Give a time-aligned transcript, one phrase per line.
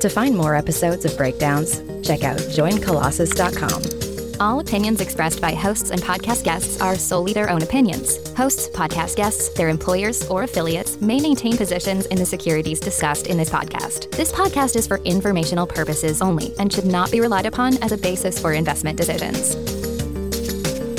[0.00, 4.40] To find more episodes of Breakdowns, check out joincolossus.com.
[4.40, 8.32] All opinions expressed by hosts and podcast guests are solely their own opinions.
[8.36, 13.36] Hosts, podcast guests, their employers, or affiliates may maintain positions in the securities discussed in
[13.36, 14.12] this podcast.
[14.12, 17.98] This podcast is for informational purposes only and should not be relied upon as a
[17.98, 19.56] basis for investment decisions.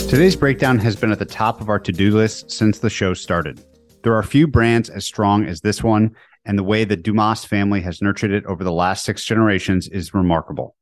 [0.09, 3.13] Today's breakdown has been at the top of our to do list since the show
[3.13, 3.63] started.
[4.04, 7.81] There are few brands as strong as this one, and the way the Dumas family
[7.81, 10.75] has nurtured it over the last six generations is remarkable.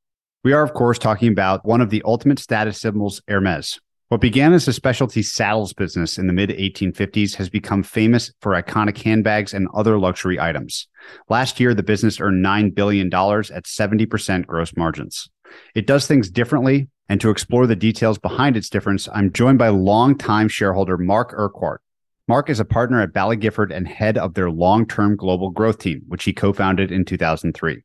[0.43, 3.79] We are, of course, talking about one of the ultimate status symbols, Hermes.
[4.09, 8.53] What began as a specialty saddles business in the mid 1850s has become famous for
[8.53, 10.87] iconic handbags and other luxury items.
[11.27, 15.29] Last year, the business earned $9 billion at 70% gross margins.
[15.75, 19.67] It does things differently, and to explore the details behind its difference, I'm joined by
[19.69, 21.81] longtime shareholder Mark Urquhart.
[22.29, 25.77] Mark is a partner at Baillie Gifford and head of their long term global growth
[25.77, 27.81] team, which he co founded in 2003.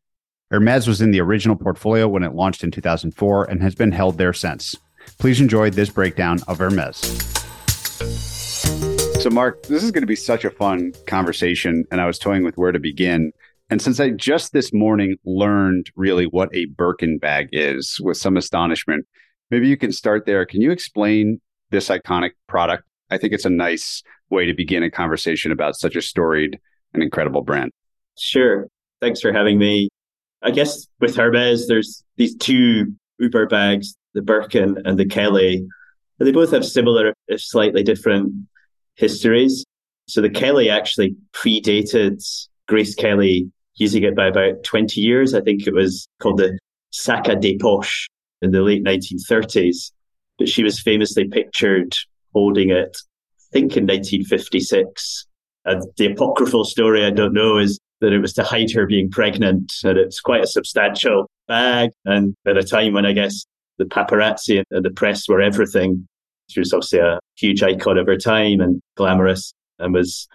[0.51, 4.19] Hermes was in the original portfolio when it launched in 2004 and has been held
[4.19, 4.75] there since.
[5.21, 6.99] Please enjoy this breakdown of Hermes.
[9.23, 12.43] So, Mark, this is going to be such a fun conversation, and I was toying
[12.43, 13.31] with where to begin.
[13.71, 18.37] And since I just this morning learned really what a Birkin bag is with some
[18.37, 19.07] astonishment,
[19.53, 20.45] maybe you can start there.
[20.47, 22.83] Can you explain this iconic product?
[23.09, 24.03] I think it's a nice
[24.33, 26.59] way to begin a conversation about such a storied
[26.95, 27.71] and incredible brand.
[28.19, 28.67] Sure.
[29.01, 29.89] Thanks for having me.
[30.43, 35.59] I guess with Hermes, there's these two Uber bags, the Birkin and the Kelly.
[36.19, 38.33] And they both have similar, if slightly different
[38.97, 39.65] histories.
[40.09, 42.23] So the Kelly actually predated
[42.67, 45.35] Grace Kelly using it by about 20 years.
[45.35, 46.59] I think it was called the
[46.91, 48.07] Sac à dépêches
[48.43, 49.93] in the late 1930s.
[50.39, 51.95] But she was famously pictured
[52.33, 52.97] holding it
[53.53, 55.27] think in 1956.
[55.65, 59.11] And the apocryphal story, I don't know, is that it was to hide her being
[59.11, 59.73] pregnant.
[59.85, 61.91] And it's quite a substantial bag.
[62.05, 63.45] And at a time when I guess
[63.79, 66.07] the paparazzi and the press were everything,
[66.49, 70.27] she was obviously a huge icon of her time and glamorous and was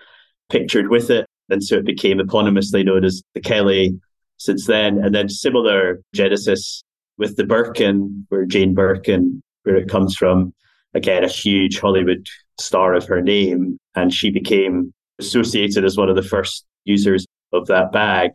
[0.49, 1.25] pictured with it.
[1.49, 3.99] And so it became eponymously known as the Kelly
[4.37, 4.97] since then.
[4.97, 6.83] And then similar genesis
[7.17, 10.53] with the Birkin, where Jane Birkin, where it comes from,
[10.93, 12.27] again, a huge Hollywood
[12.59, 13.77] star of her name.
[13.95, 18.31] And she became associated as one of the first users of that bag.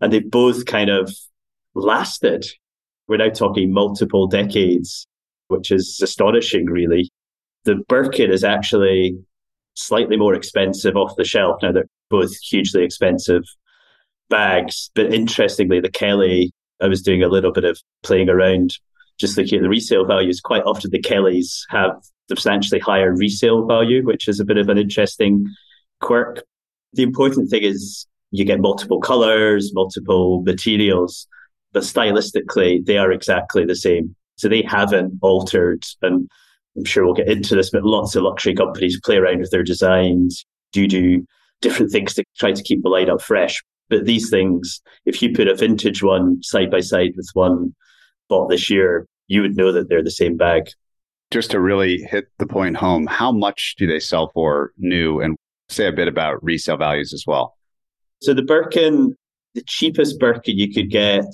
[0.00, 1.12] And they both kind of
[1.74, 2.46] lasted.
[3.08, 5.06] We're now talking multiple decades,
[5.48, 7.10] which is astonishing, really.
[7.64, 9.16] The Birkin is actually
[9.74, 11.60] slightly more expensive off the shelf.
[11.62, 13.42] Now, they're both hugely expensive
[14.30, 14.90] bags.
[14.94, 18.78] But interestingly, the Kelly, I was doing a little bit of playing around,
[19.18, 20.40] just looking at the resale values.
[20.40, 21.92] Quite often, the Kellys have
[22.28, 25.46] substantially higher resale value, which is a bit of an interesting
[26.00, 26.42] quirk.
[26.94, 31.26] The important thing is you get multiple colors, multiple materials,
[31.72, 34.14] but stylistically, they are exactly the same.
[34.36, 35.84] So they haven't altered.
[36.02, 36.28] And
[36.76, 39.62] I'm sure we'll get into this, but lots of luxury companies play around with their
[39.62, 41.24] designs, do do
[41.60, 43.62] different things to try to keep the line up fresh.
[43.88, 47.74] But these things, if you put a vintage one side by side with one
[48.28, 50.68] bought this year, you would know that they're the same bag
[51.34, 55.36] just to really hit the point home, how much do they sell for new and
[55.68, 57.56] say a bit about resale values as well?
[58.22, 59.16] So the Birkin,
[59.54, 61.24] the cheapest Birkin you could get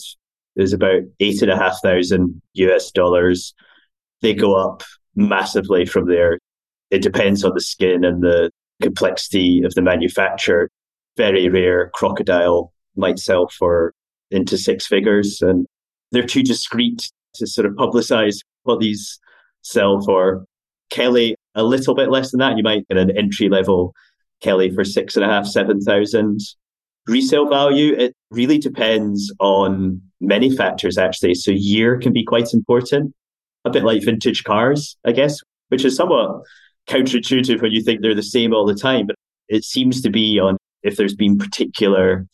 [0.56, 3.52] is about eight and a half thousand US dollars.
[4.22, 4.82] They go up
[5.16, 6.38] massively from there.
[6.90, 8.50] It depends on the skin and the
[8.80, 10.70] complexity of the manufacture.
[11.18, 13.92] Very rare crocodile might sell for
[14.30, 15.66] into six figures and
[16.12, 19.18] they're too discreet to sort of publicize what these
[19.62, 20.44] sell for
[20.90, 22.56] Kelly a little bit less than that.
[22.56, 23.94] You might get an entry level
[24.40, 26.40] Kelly for six and a half, seven thousand.
[27.06, 31.34] Resale value, it really depends on many factors actually.
[31.34, 33.14] So year can be quite important,
[33.64, 36.42] a bit like vintage cars, I guess, which is somewhat
[36.88, 39.06] counterintuitive when you think they're the same all the time.
[39.06, 39.16] But
[39.48, 42.26] it seems to be on if there's been particular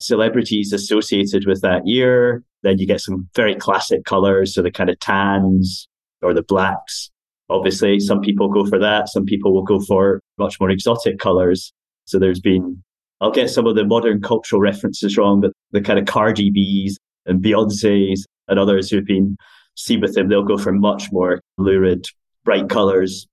[0.00, 4.54] celebrities associated with that year, then you get some very classic colors.
[4.54, 5.88] So the kind of tans,
[6.22, 7.10] or the blacks.
[7.50, 9.08] Obviously, some people go for that.
[9.08, 11.72] Some people will go for much more exotic colors.
[12.06, 12.82] So there's been,
[13.20, 16.98] I'll get some of the modern cultural references wrong, but the kind of Cardi B's,
[17.26, 19.36] and Beyonce's and others who've been
[19.76, 22.06] seen with them, they'll go for much more lurid,
[22.44, 23.26] bright colors.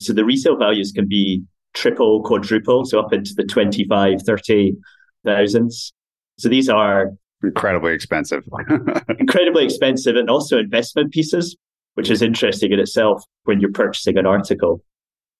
[0.00, 1.42] So the resale values can be
[1.74, 4.76] triple, quadruple, so up into the 25, 30
[5.24, 5.92] thousands.
[6.38, 8.44] So these are incredibly expensive.
[9.18, 11.56] incredibly expensive and also investment pieces,
[11.94, 14.82] which is interesting in itself when you're purchasing an article.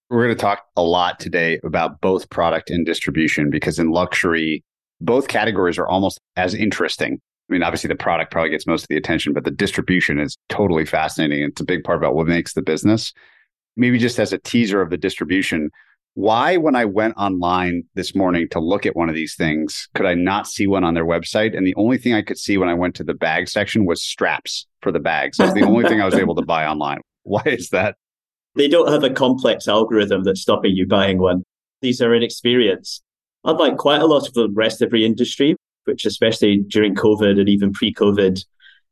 [0.09, 4.65] We're going to talk a lot today about both product and distribution because in luxury,
[5.01, 7.21] both categories are almost as interesting.
[7.49, 10.37] I mean, obviously the product probably gets most of the attention, but the distribution is
[10.49, 11.43] totally fascinating.
[11.43, 13.13] It's a big part about what makes the business.
[13.77, 15.71] Maybe just as a teaser of the distribution,
[16.21, 20.07] why, when I went online this morning to look at one of these things, could
[20.07, 21.57] I not see one on their website?
[21.57, 24.03] And the only thing I could see when I went to the bag section was
[24.03, 25.39] straps for the bags.
[25.39, 27.01] That's the only thing I was able to buy online.
[27.23, 27.97] Why is that?
[28.55, 31.43] They don't have a complex algorithm that's stopping you buying one.
[31.83, 33.03] These are inexperienced.
[33.45, 37.49] Unlike quite a lot of the rest of the industry, which especially during COVID and
[37.49, 38.45] even pre-COVID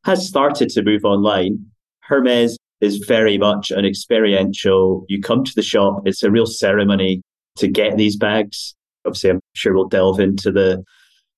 [0.04, 1.66] has started to move online,
[2.00, 5.04] Hermes is very much an experiential.
[5.08, 7.22] You come to the shop, it's a real ceremony
[7.56, 8.74] to get these bags.
[9.04, 10.82] Obviously, I'm sure we'll delve into the,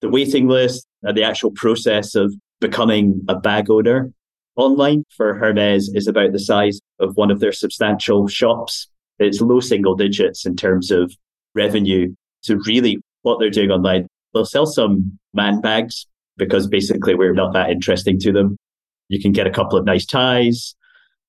[0.00, 4.10] the waiting list and the actual process of becoming a bag owner.
[4.56, 8.88] Online for Hermes is about the size of one of their substantial shops.
[9.18, 11.12] It's low single digits in terms of
[11.54, 12.14] revenue.
[12.42, 16.06] So, really, what they're doing online, they'll sell some man bags
[16.36, 18.56] because basically we're not that interesting to them.
[19.08, 20.74] You can get a couple of nice ties,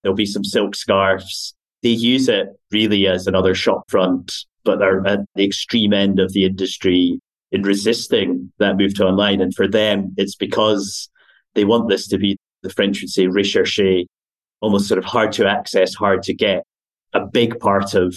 [0.01, 1.53] There'll be some silk scarves.
[1.83, 4.33] They use it really as another shop front,
[4.63, 7.19] but they're at the extreme end of the industry
[7.51, 9.41] in resisting that move to online.
[9.41, 11.09] And for them, it's because
[11.55, 14.05] they want this to be, the French would say, recherche,
[14.61, 16.63] almost sort of hard to access, hard to get.
[17.13, 18.15] A big part of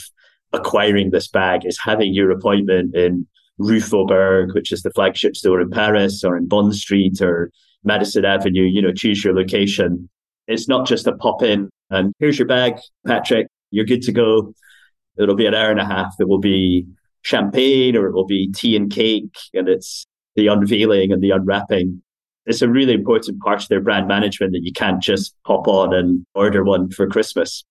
[0.52, 3.26] acquiring this bag is having your appointment in
[3.58, 7.50] Rue Faubourg, which is the flagship store in Paris, or in Bond Street or
[7.82, 8.62] Madison Avenue.
[8.62, 10.08] You know, choose your location.
[10.46, 13.48] It's not just a pop in and here's your bag, Patrick.
[13.70, 14.54] You're good to go.
[15.18, 16.14] It'll be an hour and a half.
[16.18, 16.86] It will be
[17.22, 19.36] champagne or it will be tea and cake.
[19.52, 20.06] And it's
[20.36, 22.02] the unveiling and the unwrapping.
[22.46, 25.94] It's a really important part of their brand management that you can't just pop on
[25.94, 27.64] and order one for Christmas.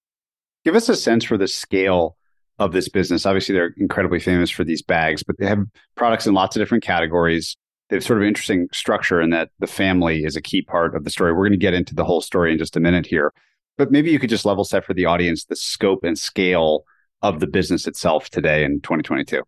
[0.66, 2.16] Give us a sense for the scale
[2.58, 3.25] of this business.
[3.25, 5.64] Obviously, they're incredibly famous for these bags, but they have
[5.96, 7.56] products in lots of different categories.
[7.89, 11.03] They have sort of interesting structure in that the family is a key part of
[11.03, 11.33] the story.
[11.33, 13.33] We're going to get into the whole story in just a minute here.
[13.77, 16.85] But maybe you could just level set for the audience the scope and scale
[17.21, 19.41] of the business itself today in 2022.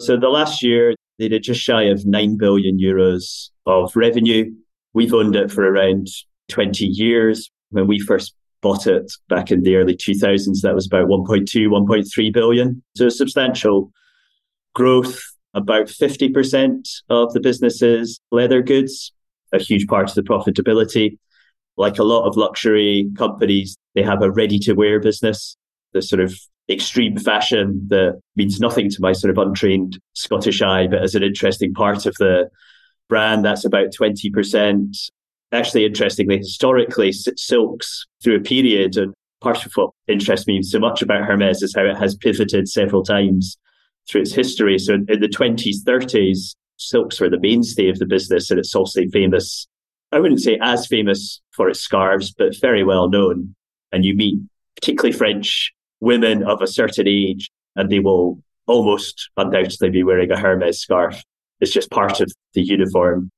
[0.00, 4.50] So the last year, they did just shy of 9 billion euros of revenue.
[4.94, 6.08] We've owned it for around
[6.48, 7.50] 20 years.
[7.70, 12.32] When we first bought it back in the early 2000s, that was about 1.2, 1.3
[12.32, 12.82] billion.
[12.96, 13.92] So a substantial
[14.74, 15.20] growth.
[15.54, 17.82] About 50% of the business
[18.30, 19.12] leather goods,
[19.52, 21.18] a huge part of the profitability
[21.80, 25.56] like a lot of luxury companies, they have a ready to wear business,
[25.92, 26.38] the sort of
[26.68, 31.22] extreme fashion that means nothing to my sort of untrained Scottish eye, but as an
[31.22, 32.50] interesting part of the
[33.08, 35.10] brand, that's about 20%.
[35.52, 41.00] Actually, interestingly, historically, silks through a period, and part of what interests me so much
[41.00, 43.56] about Hermes is how it has pivoted several times
[44.10, 44.78] through its history.
[44.78, 49.02] So in the 20s, 30s, silks were the mainstay of the business, and it's also
[49.12, 49.68] famous
[50.12, 53.54] I wouldn't say as famous for its scarves, but very well known.
[53.92, 54.38] And you meet
[54.74, 60.38] particularly French women of a certain age, and they will almost undoubtedly be wearing a
[60.38, 61.22] Hermes scarf.
[61.60, 63.30] It's just part of the uniform.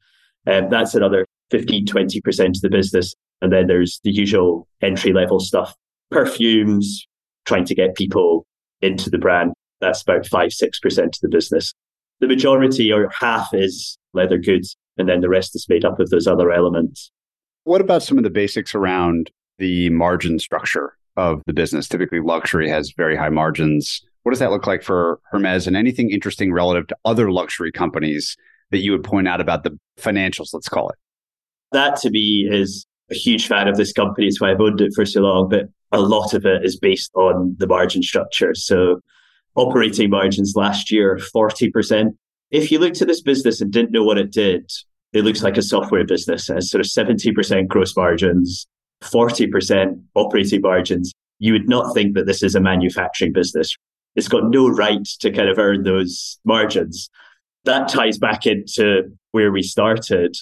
[0.46, 3.14] Um, that's another 15, 20% of the business.
[3.40, 5.74] And then there's the usual entry level stuff,
[6.10, 7.06] perfumes,
[7.44, 8.46] trying to get people
[8.80, 9.52] into the brand.
[9.82, 11.74] That's about five, 6% of the business.
[12.20, 16.08] The majority or half is leather goods and then the rest is made up of
[16.10, 17.10] those other elements.
[17.64, 21.88] What about some of the basics around the margin structure of the business?
[21.88, 24.02] Typically, luxury has very high margins.
[24.22, 28.36] What does that look like for Hermes and anything interesting relative to other luxury companies
[28.70, 30.96] that you would point out about the financials, let's call it?
[31.72, 34.28] That to me is a huge fan of this company.
[34.28, 37.10] It's why I've owned it for so long, but a lot of it is based
[37.14, 38.54] on the margin structure.
[38.54, 39.00] So
[39.54, 42.16] operating margins last year, 40%.
[42.50, 44.70] If you looked at this business and didn't know what it did,
[45.12, 46.48] it looks like a software business.
[46.48, 48.66] Has sort of 70% gross margins,
[49.02, 51.12] 40% operating margins.
[51.38, 53.74] You would not think that this is a manufacturing business.
[54.14, 57.10] It's got no right to kind of earn those margins.
[57.64, 60.36] That ties back into where we started,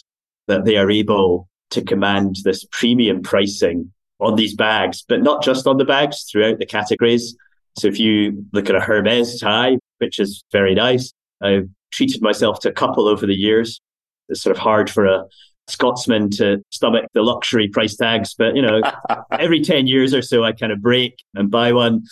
[0.48, 5.66] that they are able to command this premium pricing on these bags, but not just
[5.66, 7.36] on the bags, throughout the categories.
[7.78, 11.12] So if you look at a Hermes tie, which is very nice,
[11.42, 13.80] I've treated myself to a couple over the years.
[14.28, 15.24] It's sort of hard for a
[15.68, 18.34] Scotsman to stomach the luxury price tags.
[18.34, 18.80] But, you know,
[19.32, 22.04] every 10 years or so, I kind of break and buy one.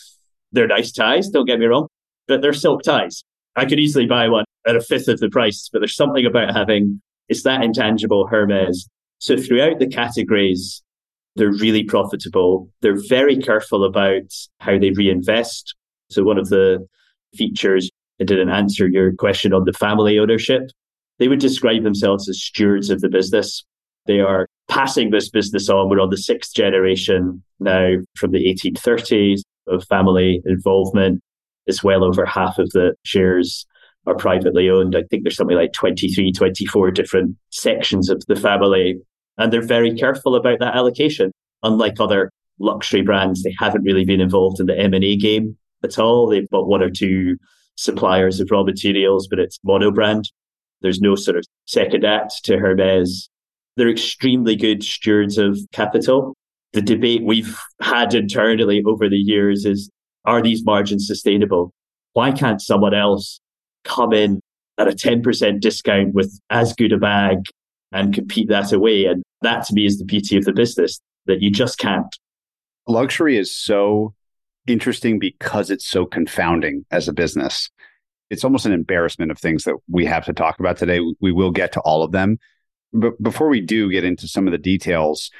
[0.53, 1.89] They're nice ties, don't get me wrong,
[2.27, 3.23] but they're silk ties.
[3.57, 6.55] I could easily buy one at a fifth of the price, but there's something about
[6.55, 8.89] having it's that intangible Hermes.
[9.19, 10.83] So throughout the categories,
[11.39, 12.69] they're really profitable.
[12.83, 15.75] They're very careful about how they reinvest.
[16.11, 16.87] So one of the
[17.35, 17.91] features,
[18.21, 20.63] I didn't answer your question on the family ownership.
[21.19, 23.65] They would describe themselves as stewards of the business.
[24.07, 25.89] They are passing this business on.
[25.89, 31.21] We're on the sixth generation now from the 1830s of family involvement.
[31.67, 33.67] It's well over half of the shares
[34.07, 34.97] are privately owned.
[34.97, 38.99] I think there's something like 23, 24 different sections of the family.
[39.39, 41.33] And they're very careful about that allocation.
[41.63, 46.29] Unlike other luxury brands, they haven't really been involved in the M&A game at all.
[46.29, 47.37] They've got one or two
[47.77, 50.31] suppliers of raw materials, but it's mono brand.
[50.83, 53.29] There's no sort of second act to Hermes.
[53.77, 56.37] They're extremely good stewards of capital.
[56.73, 59.91] The debate we've had internally over the years is
[60.25, 61.73] are these margins sustainable?
[62.13, 63.41] Why can't someone else
[63.85, 64.41] come in
[64.77, 67.39] at a 10% discount with as good a bag
[67.93, 69.07] and compete that away?
[69.07, 72.15] And that to me is the beauty of the business that you just can't.
[72.87, 74.15] Luxury is so
[74.67, 77.71] interesting because it's so confounding as a business.
[78.31, 81.01] It's almost an embarrassment of things that we have to talk about today.
[81.21, 82.39] We will get to all of them.
[82.93, 85.31] But before we do get into some of the details,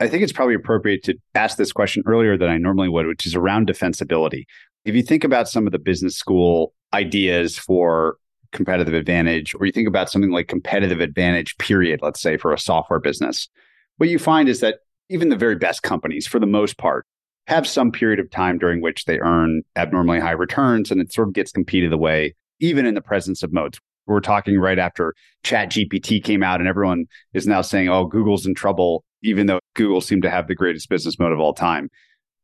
[0.00, 3.26] I think it's probably appropriate to ask this question earlier than I normally would, which
[3.26, 4.44] is around defensibility.
[4.84, 8.16] If you think about some of the business school ideas for
[8.52, 12.58] competitive advantage, or you think about something like competitive advantage, period, let's say for a
[12.58, 13.48] software business,
[13.96, 14.78] what you find is that
[15.08, 17.06] even the very best companies, for the most part,
[17.46, 21.28] have some period of time during which they earn abnormally high returns and it sort
[21.28, 23.78] of gets competed away, even in the presence of moats.
[24.06, 28.46] We're talking right after Chat GPT came out and everyone is now saying, oh, Google's
[28.46, 31.88] in trouble, even though Google seemed to have the greatest business moat of all time.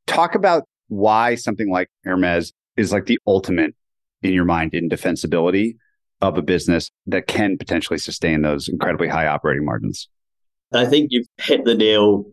[0.06, 3.74] Talk about why something like Hermes is like the ultimate
[4.22, 5.76] in your mind in defensibility
[6.20, 10.08] of a business that can potentially sustain those incredibly high operating margins.
[10.72, 12.24] I think you've hit the nail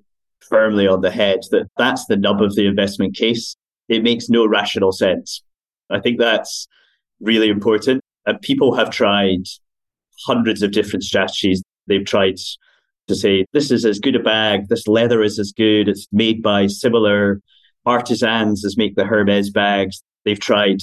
[0.41, 3.55] firmly on the head that that's the nub of the investment case.
[3.87, 5.43] It makes no rational sense.
[5.89, 6.67] I think that's
[7.19, 8.01] really important.
[8.25, 9.43] And people have tried
[10.25, 11.61] hundreds of different strategies.
[11.87, 12.37] They've tried
[13.07, 16.41] to say, this is as good a bag, this leather is as good, it's made
[16.41, 17.39] by similar
[17.85, 20.01] artisans as make the Hermes bags.
[20.23, 20.79] They've tried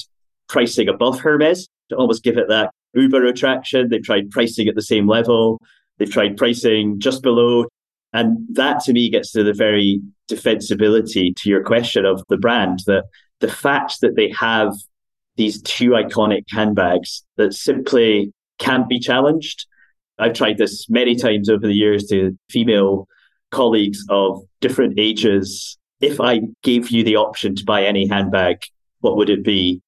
[0.48, 3.88] pricing above Hermes to almost give it that uber attraction.
[3.88, 5.60] They've tried pricing at the same level.
[5.98, 7.66] They've tried pricing just below.
[8.12, 12.80] And that to me gets to the very defensibility to your question of the brand
[12.86, 13.04] that
[13.40, 14.74] the fact that they have
[15.36, 19.66] these two iconic handbags that simply can't be challenged.
[20.18, 23.08] I've tried this many times over the years to female
[23.50, 25.78] colleagues of different ages.
[26.00, 28.58] If I gave you the option to buy any handbag,
[29.00, 29.80] what would it be?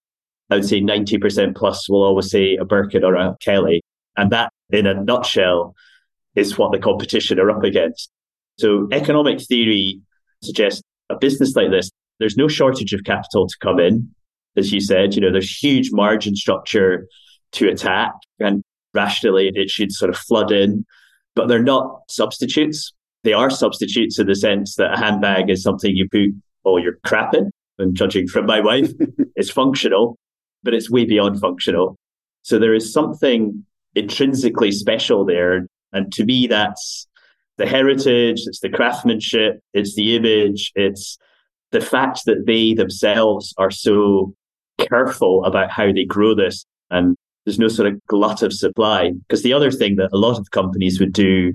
[0.50, 3.82] I would say 90% plus will always say a Birkin or a Kelly.
[4.16, 5.74] And that, in a nutshell,
[6.34, 8.10] is what the competition are up against.
[8.58, 10.00] So economic theory
[10.42, 14.08] suggests a business like this, there's no shortage of capital to come in.
[14.56, 17.06] As you said, you know, there's huge margin structure
[17.52, 20.84] to attack and rationally it should sort of flood in,
[21.34, 22.92] but they're not substitutes.
[23.24, 26.30] They are substitutes in the sense that a handbag is something you put
[26.62, 27.50] all your crap in.
[27.78, 28.92] And judging from my wife,
[29.36, 30.16] it's functional,
[30.64, 31.96] but it's way beyond functional.
[32.42, 35.66] So there is something intrinsically special there.
[35.92, 37.06] And to me, that's
[37.56, 41.16] the heritage, it's the craftsmanship, it's the image, it's
[41.70, 44.34] the fact that they themselves are so
[44.78, 49.12] careful about how they grow this and there's no sort of glut of supply.
[49.12, 51.52] Because the other thing that a lot of companies would do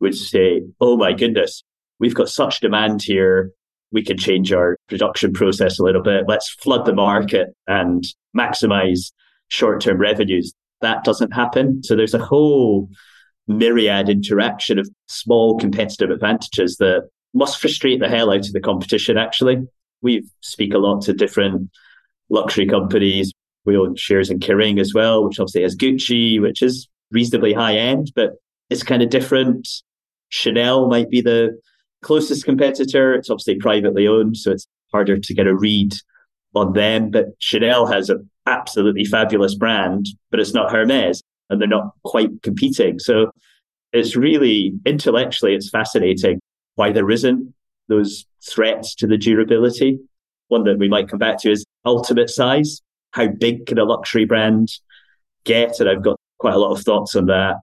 [0.00, 1.62] would say, oh my goodness,
[1.98, 3.50] we've got such demand here.
[3.92, 6.24] We can change our production process a little bit.
[6.26, 8.04] Let's flood the market and
[8.36, 9.12] maximize
[9.48, 10.52] short term revenues.
[10.80, 11.82] That doesn't happen.
[11.84, 12.88] So there's a whole
[13.46, 19.16] myriad interaction of small competitive advantages that must frustrate the hell out of the competition,
[19.16, 19.66] actually.
[20.00, 21.70] We speak a lot to different
[22.28, 23.32] luxury companies.
[23.64, 27.76] We own shares in Kering as well, which obviously has Gucci, which is reasonably high
[27.76, 28.32] end, but
[28.70, 29.68] it's kind of different.
[30.30, 31.60] Chanel might be the
[32.02, 33.14] closest competitor.
[33.14, 35.94] It's obviously privately owned, so it's harder to get a read
[36.54, 37.10] on them.
[37.10, 42.42] But Chanel has an absolutely fabulous brand, but it's not Hermes and they're not quite
[42.42, 42.98] competing.
[42.98, 43.30] So
[43.92, 46.40] it's really intellectually, it's fascinating
[46.74, 47.54] why there isn't
[47.88, 49.98] those threats to the durability.
[50.48, 52.80] One that we might come back to is ultimate size.
[53.12, 54.68] How big can a luxury brand
[55.44, 55.78] get?
[55.80, 57.56] And I've got quite a lot of thoughts on that.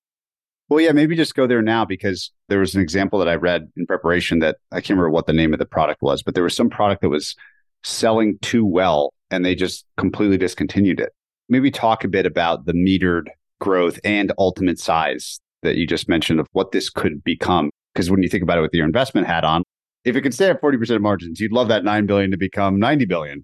[0.70, 3.68] Well, yeah, maybe just go there now because there was an example that I read
[3.76, 6.44] in preparation that I can't remember what the name of the product was, but there
[6.44, 7.36] was some product that was
[7.84, 11.12] selling too well and they just completely discontinued it.
[11.50, 16.40] Maybe talk a bit about the metered growth and ultimate size that you just mentioned
[16.40, 17.72] of what this could become.
[17.94, 19.64] Because when you think about it with your investment hat on,
[20.06, 22.80] if it could stay at 40% of margins, you'd love that 9 billion to become
[22.80, 23.44] 90 billion.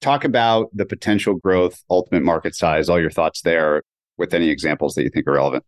[0.00, 3.82] Talk about the potential growth, ultimate market size, all your thoughts there
[4.16, 5.64] with any examples that you think are relevant.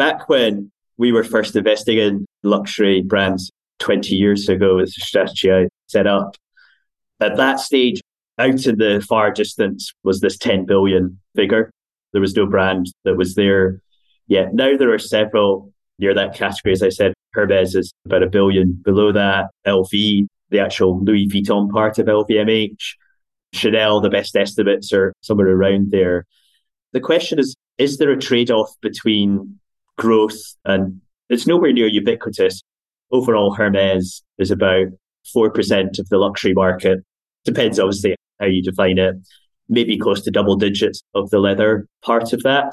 [0.00, 5.52] Back when we were first investing in luxury brands 20 years ago with the strategy
[5.52, 6.36] I set up,
[7.20, 8.00] at that stage,
[8.38, 11.70] out in the far distance was this 10 billion figure.
[12.12, 13.82] There was no brand that was there
[14.26, 14.54] yet.
[14.54, 16.72] Now there are several near that category.
[16.72, 19.50] As I said, Hermes is about a billion below that.
[19.66, 22.94] LV, the actual Louis Vuitton part of LVMH,
[23.52, 26.24] Chanel, the best estimates are somewhere around there.
[26.94, 29.60] The question is, is there a trade off between
[30.00, 32.62] growth and it's nowhere near ubiquitous?
[33.12, 34.86] Overall, Hermes is about
[35.36, 37.00] 4% of the luxury market.
[37.44, 39.14] Depends obviously how you define it.
[39.68, 42.72] Maybe close to double digits of the leather part of that.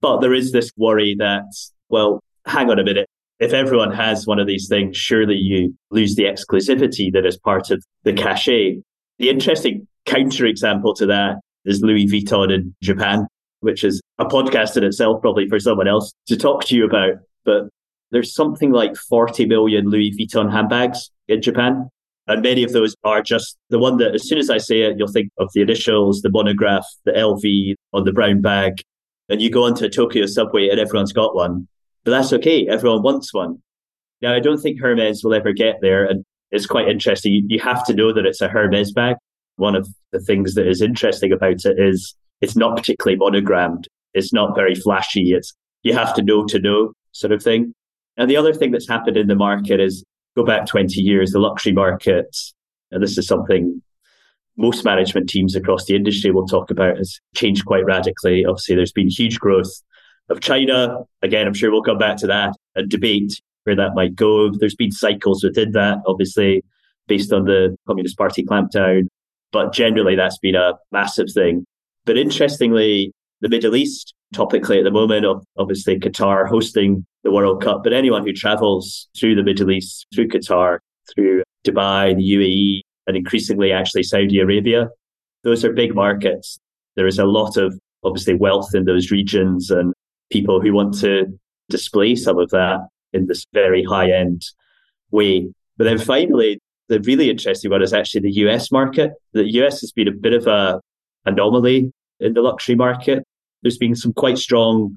[0.00, 1.44] But there is this worry that,
[1.88, 3.06] well, hang on a minute.
[3.40, 7.70] If everyone has one of these things, surely you lose the exclusivity that is part
[7.70, 8.80] of the cachet.
[9.18, 13.26] The interesting counterexample to that is Louis Vuitton in Japan,
[13.60, 17.14] which is a podcast in itself, probably for someone else to talk to you about.
[17.44, 17.68] But
[18.10, 21.88] there's something like 40 million Louis Vuitton handbags in Japan.
[22.26, 24.98] And many of those are just the one that, as soon as I say it,
[24.98, 28.82] you'll think of the initials, the monograph, the LV on the brown bag.
[29.30, 31.68] And you go onto a Tokyo subway and everyone's got one.
[32.04, 32.66] But that's okay.
[32.66, 33.62] Everyone wants one.
[34.20, 36.04] Now, I don't think Hermes will ever get there.
[36.04, 37.32] And it's quite interesting.
[37.32, 39.16] You, you have to know that it's a Hermes bag.
[39.56, 43.88] One of the things that is interesting about it is it's not particularly monogrammed.
[44.14, 45.32] It's not very flashy.
[45.32, 47.74] It's you have to know to know sort of thing.
[48.16, 50.04] And the other thing that's happened in the market is
[50.36, 52.36] go back 20 years, the luxury market,
[52.90, 53.82] and this is something
[54.58, 58.44] most management teams across the industry will talk about, has changed quite radically.
[58.44, 59.70] Obviously, there's been huge growth
[60.28, 60.98] of China.
[61.22, 64.50] Again, I'm sure we'll come back to that and debate where that might go.
[64.50, 66.64] There's been cycles within that, obviously,
[67.06, 69.06] based on the Communist Party clampdown.
[69.52, 71.64] But generally, that's been a massive thing.
[72.04, 75.24] But interestingly, the Middle East, topically at the moment,
[75.56, 80.28] obviously Qatar hosting the World Cup, but anyone who travels through the Middle East, through
[80.28, 80.78] Qatar,
[81.14, 84.88] through Dubai, the UAE, and increasingly actually Saudi Arabia,
[85.44, 86.58] those are big markets.
[86.96, 89.94] There is a lot of obviously wealth in those regions and
[90.30, 91.26] people who want to
[91.68, 92.80] display some of that
[93.12, 94.42] in this very high end
[95.10, 95.48] way.
[95.76, 99.12] But then finally, the really interesting one is actually the US market.
[99.32, 100.80] The US has been a bit of a
[101.24, 103.24] anomaly in the luxury market.
[103.62, 104.96] There's been some quite strong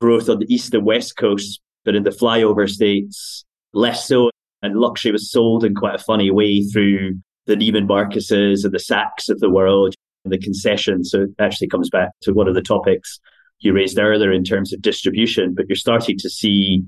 [0.00, 4.30] growth on the east and west coast, but in the flyover states, less so.
[4.62, 8.78] And luxury was sold in quite a funny way through the Neiman Marcuses and the
[8.78, 11.10] Saks of the world and the concessions.
[11.10, 13.20] So it actually comes back to one of the topics
[13.60, 16.82] you raised earlier in terms of distribution, but you're starting to see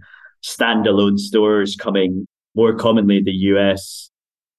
[0.44, 4.10] standalone stores coming more commonly in the US,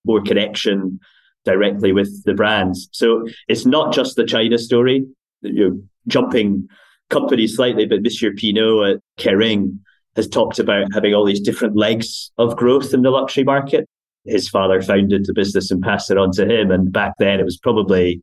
[0.06, 1.00] more connection
[1.46, 2.90] directly with the brands.
[2.92, 5.06] So it's not just the China story.
[5.42, 5.78] You're
[6.08, 6.68] jumping
[7.10, 9.80] companies slightly, but Monsieur Pinault at Kering
[10.16, 13.88] has talked about having all these different legs of growth in the luxury market.
[14.26, 16.72] His father founded the business and passed it on to him.
[16.72, 18.22] And back then it was probably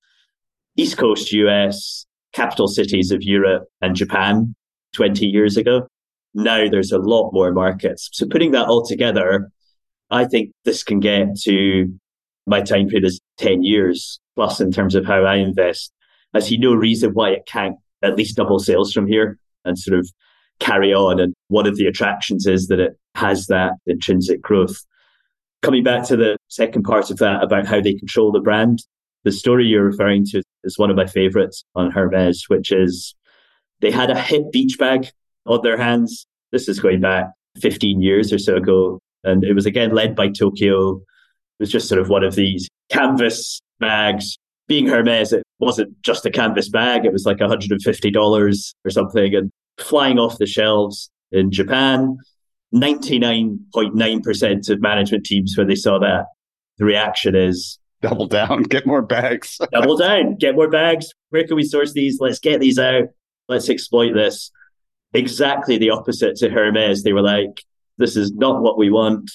[0.77, 4.55] East Coast US, capital cities of Europe and Japan
[4.93, 5.87] 20 years ago.
[6.35, 8.11] Now there's a lot more markets.
[8.13, 9.51] So putting that all together,
[10.11, 11.95] I think this can get to
[12.47, 15.93] my time period is 10 years plus in terms of how I invest.
[16.35, 19.99] I see no reason why it can't at least double sales from here and sort
[19.99, 20.11] of
[20.61, 21.21] carry on.
[21.21, 24.77] And one of the attractions is that it has that intrinsic growth.
[25.63, 28.81] Coming back to the second part of that about how they control the brand,
[29.25, 33.15] the story you're referring to is one of my favorites on Hermes, which is
[33.81, 35.09] they had a hit beach bag
[35.47, 36.27] on their hands.
[36.53, 37.27] This is going back
[37.61, 38.99] 15 years or so ago.
[39.23, 40.97] And it was again led by Tokyo.
[40.97, 41.03] It
[41.61, 46.31] was just sort of one of these canvas bags being Hermes, it wasn't just a
[46.31, 47.05] canvas bag.
[47.05, 52.17] It was like $150 or something and flying off the shelves in Japan.
[52.75, 56.27] 99.9% of management teams, when they saw that,
[56.79, 59.59] the reaction is double down, get more bags.
[59.73, 61.13] double down, get more bags.
[61.31, 62.19] Where can we source these?
[62.21, 63.05] Let's get these out.
[63.49, 64.51] Let's exploit this.
[65.13, 67.05] Exactly the opposite to Hermes.
[67.05, 67.63] They were like,
[67.99, 69.31] this is not what we want.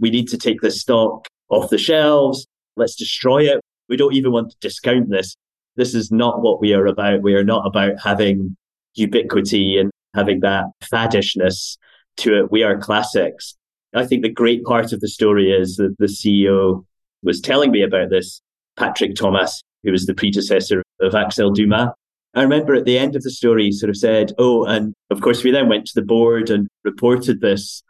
[0.00, 2.48] We need to take this stock off the shelves.
[2.76, 5.36] Let's destroy it we don't even want to discount this.
[5.76, 7.22] This is not what we are about.
[7.22, 8.56] We are not about having
[8.94, 11.76] ubiquity and having that faddishness.
[12.18, 12.52] to it.
[12.52, 13.56] We are classics.
[13.94, 16.84] I think the great part of the story is that the CEO
[17.22, 18.40] was telling me about this,
[18.76, 21.90] Patrick Thomas, who was the predecessor of Axel Dumas.
[22.34, 25.20] I remember at the end of the story, he sort of said, Oh, and of
[25.20, 27.82] course, we then went to the board and reported this.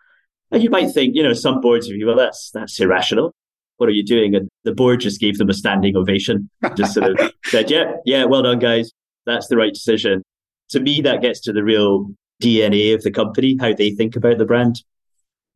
[0.50, 3.34] And you might think, you know, some boards of you, well, that's that's irrational.
[3.80, 4.34] What are you doing?
[4.34, 8.26] And the board just gave them a standing ovation, just sort of said, Yeah, yeah,
[8.26, 8.92] well done, guys.
[9.24, 10.22] That's the right decision.
[10.72, 12.10] To me, that gets to the real
[12.42, 14.82] DNA of the company, how they think about the brand.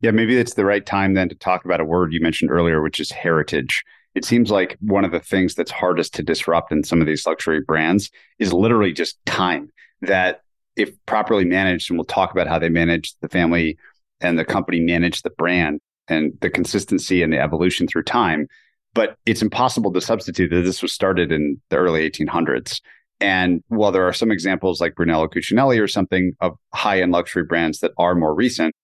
[0.01, 2.81] Yeah, maybe it's the right time then to talk about a word you mentioned earlier,
[2.81, 3.83] which is heritage.
[4.15, 7.27] It seems like one of the things that's hardest to disrupt in some of these
[7.27, 8.09] luxury brands
[8.39, 9.71] is literally just time.
[10.01, 10.41] That
[10.75, 13.77] if properly managed, and we'll talk about how they manage the family
[14.19, 18.47] and the company manage the brand and the consistency and the evolution through time.
[18.93, 22.79] But it's impossible to substitute that this was started in the early 1800s.
[23.19, 27.43] And while there are some examples like Brunello Cucinelli or something of high end luxury
[27.43, 28.75] brands that are more recent,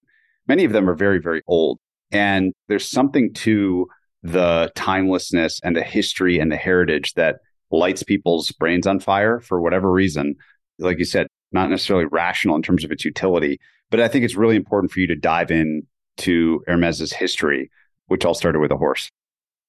[0.48, 1.80] many of them are very, very old.
[2.12, 3.88] And there's something to
[4.24, 7.38] the timelessness and the history and the heritage that
[7.72, 10.36] lights people's brains on fire for whatever reason.
[10.78, 14.36] Like you said, not necessarily rational in terms of its utility, but I think it's
[14.36, 15.84] really important for you to dive in
[16.18, 17.70] to Hermes's history,
[18.08, 19.10] which all started with a horse.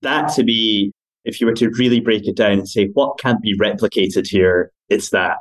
[0.03, 0.93] That to me,
[1.25, 4.73] if you were to really break it down and say what can't be replicated here,
[4.89, 5.39] it's that.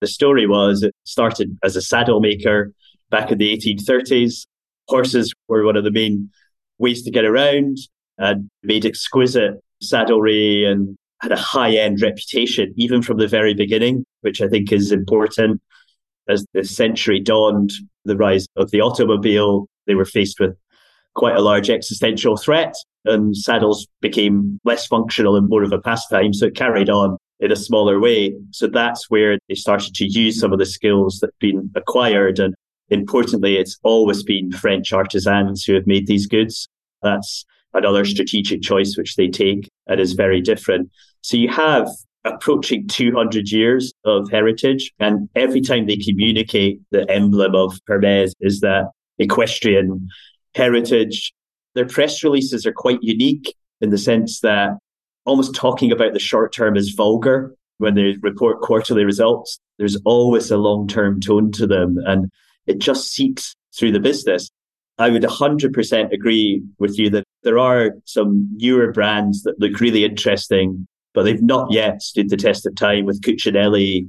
[0.00, 2.72] The story was it started as a saddle maker
[3.10, 4.46] back in the 1830s.
[4.88, 6.30] Horses were one of the main
[6.78, 7.78] ways to get around
[8.18, 14.04] and made exquisite saddlery and had a high end reputation, even from the very beginning,
[14.22, 15.60] which I think is important.
[16.28, 17.72] As the century dawned,
[18.04, 20.56] the rise of the automobile, they were faced with
[21.16, 22.74] quite a large existential threat,
[23.04, 26.32] and saddles became less functional and more of a pastime.
[26.32, 28.34] So it carried on in a smaller way.
[28.52, 32.38] So that's where they started to use some of the skills that have been acquired.
[32.38, 32.54] And
[32.90, 36.68] importantly, it's always been French artisans who have made these goods.
[37.02, 40.90] That's another strategic choice which they take and is very different.
[41.22, 41.88] So you have
[42.24, 44.92] approaching 200 years of heritage.
[45.00, 50.08] And every time they communicate, the emblem of Hermes is that equestrian
[50.54, 51.32] heritage.
[51.74, 54.70] Their press releases are quite unique in the sense that
[55.24, 59.58] almost talking about the short term is vulgar when they report quarterly results.
[59.78, 62.30] There's always a long term tone to them, and
[62.66, 64.50] it just seeps through the business.
[64.98, 70.04] I would 100% agree with you that there are some newer brands that look really
[70.04, 74.08] interesting, but they've not yet stood the test of time with Cucinelli.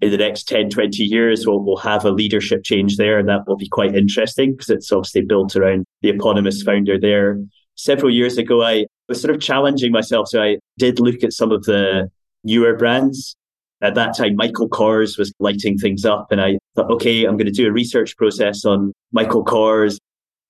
[0.00, 3.46] In the next 10, 20 years, we'll, we'll have a leadership change there, and that
[3.46, 7.40] will be quite interesting because it's obviously built around the eponymous founder there.
[7.74, 10.28] Several years ago, I was sort of challenging myself.
[10.28, 12.10] So I did look at some of the
[12.44, 13.34] newer brands.
[13.80, 17.46] At that time, Michael Kors was lighting things up, and I thought, okay, I'm going
[17.46, 19.98] to do a research process on Michael Kors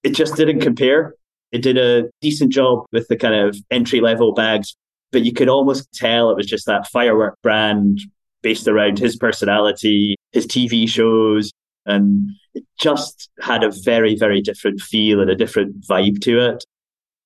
[0.02, 1.14] it just didn't compare.
[1.52, 4.76] It did a decent job with the kind of entry level bags,
[5.12, 8.00] but you could almost tell it was just that firework brand
[8.42, 11.52] based around his personality, his TV shows,
[11.86, 16.64] and it just had a very, very different feel and a different vibe to it.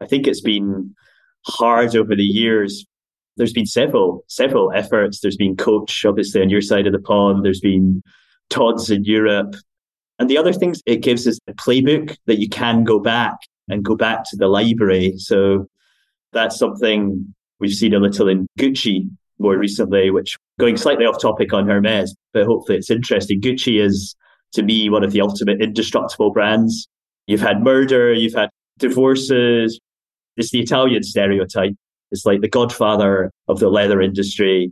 [0.00, 0.94] I think it's been
[1.46, 2.84] hard over the years.
[3.36, 5.20] There's been several, several efforts.
[5.20, 7.44] There's been Coach, obviously, on your side of the pond.
[7.44, 8.02] There's been
[8.50, 9.56] Tod's in Europe.
[10.18, 13.36] And the other things it gives is a playbook that you can go back
[13.68, 15.14] and go back to the library.
[15.16, 15.66] So
[16.32, 19.08] that's something we've seen a little in Gucci
[19.42, 23.40] more recently, which going slightly off topic on Hermes, but hopefully it's interesting.
[23.40, 24.14] Gucci is
[24.52, 26.88] to me one of the ultimate indestructible brands.
[27.26, 29.78] You've had murder, you've had divorces.
[30.36, 31.74] It's the Italian stereotype.
[32.10, 34.70] It's like the godfather of the leather industry.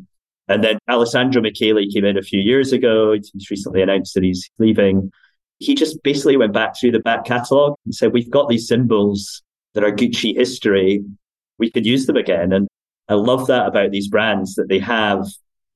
[0.49, 3.13] And then Alessandro Michele came in a few years ago.
[3.13, 5.11] He's recently announced that he's leaving
[5.61, 9.43] he just basically went back through the back catalogue and said, We've got these symbols
[9.75, 11.05] that are Gucci history.
[11.59, 12.53] We could use them again.
[12.53, 12.67] And
[13.11, 15.27] I love that about these brands that they have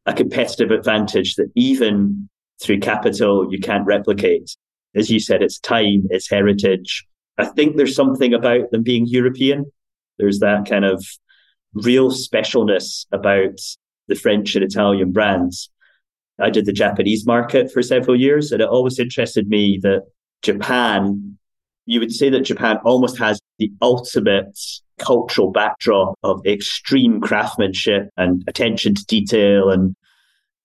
[0.07, 2.29] a competitive advantage that even
[2.63, 4.57] through capital you can't replicate.
[4.95, 7.07] As you said, it's time, it's heritage.
[7.37, 9.71] I think there's something about them being European.
[10.19, 11.05] There's that kind of
[11.75, 13.59] real specialness about
[14.07, 15.71] the French and Italian brands
[16.39, 20.03] I did the Japanese market for several years, and it always interested me that
[20.43, 21.39] Japan,
[21.87, 24.59] you would say that Japan almost has the ultimate
[24.99, 29.71] cultural backdrop of extreme craftsmanship and attention to detail.
[29.71, 29.95] And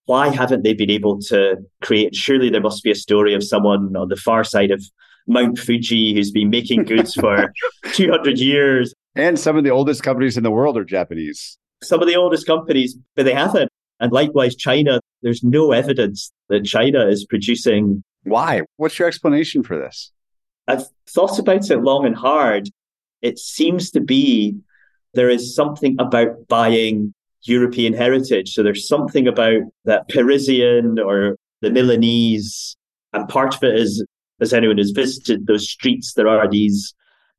[0.05, 2.15] why haven't they been able to create?
[2.15, 4.83] Surely there must be a story of someone on the far side of
[5.27, 7.53] Mount Fuji who's been making goods for
[7.93, 8.93] 200 years.
[9.15, 11.57] And some of the oldest companies in the world are Japanese.
[11.83, 13.69] Some of the oldest companies, but they haven't.
[13.99, 18.03] And likewise, China, there's no evidence that China is producing.
[18.23, 18.61] Why?
[18.77, 20.11] What's your explanation for this?
[20.67, 22.69] I've thought about it long and hard.
[23.21, 24.55] It seems to be
[25.13, 28.53] there is something about buying European heritage.
[28.53, 32.75] So there's something about that Parisian or the Milanese.
[33.13, 34.05] And part of it is,
[34.39, 36.93] as anyone has visited those streets, there are these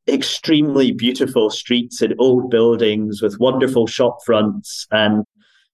[0.09, 5.25] extremely beautiful streets and old buildings with wonderful shop fronts, and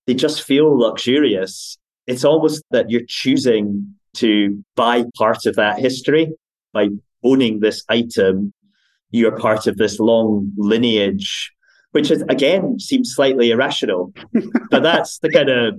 [0.07, 1.79] they just feel luxurious.
[2.07, 6.33] It's almost that you're choosing to buy part of that history
[6.73, 6.89] by
[7.23, 8.53] owning this item.
[9.11, 11.53] You're part of this long lineage,
[11.93, 14.13] which is again seems slightly irrational,
[14.71, 15.75] but that's the kind of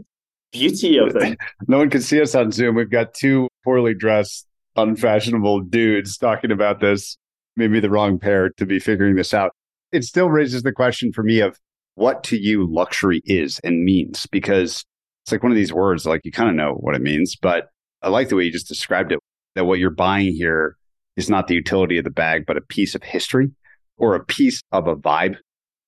[0.52, 1.38] beauty of it.
[1.68, 2.76] No one can see us on Zoom.
[2.76, 7.18] We've got two poorly dressed, unfashionable dudes talking about this
[7.58, 9.52] maybe the wrong pair to be figuring this out.
[9.92, 11.58] It still raises the question for me of
[11.96, 14.86] what to you luxury is and means, because
[15.24, 17.70] it's like one of these words, like you kind of know what it means, but
[18.02, 19.20] I like the way you just described it
[19.56, 20.78] that what you're buying here
[21.18, 23.50] is not the utility of the bag, but a piece of history
[23.98, 25.36] or a piece of a vibe.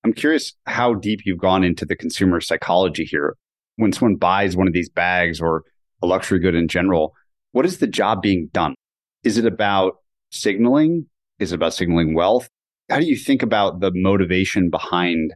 [0.04, 3.36] I'm curious how deep you've gone into the consumer psychology here.
[3.78, 5.64] When someone buys one of these bags or
[6.02, 7.14] a luxury good in general,
[7.54, 8.76] what is the job being done?
[9.24, 9.98] Is it about
[10.32, 11.08] signaling
[11.40, 12.50] is it about signaling wealth?
[12.90, 15.34] How do you think about the motivation behind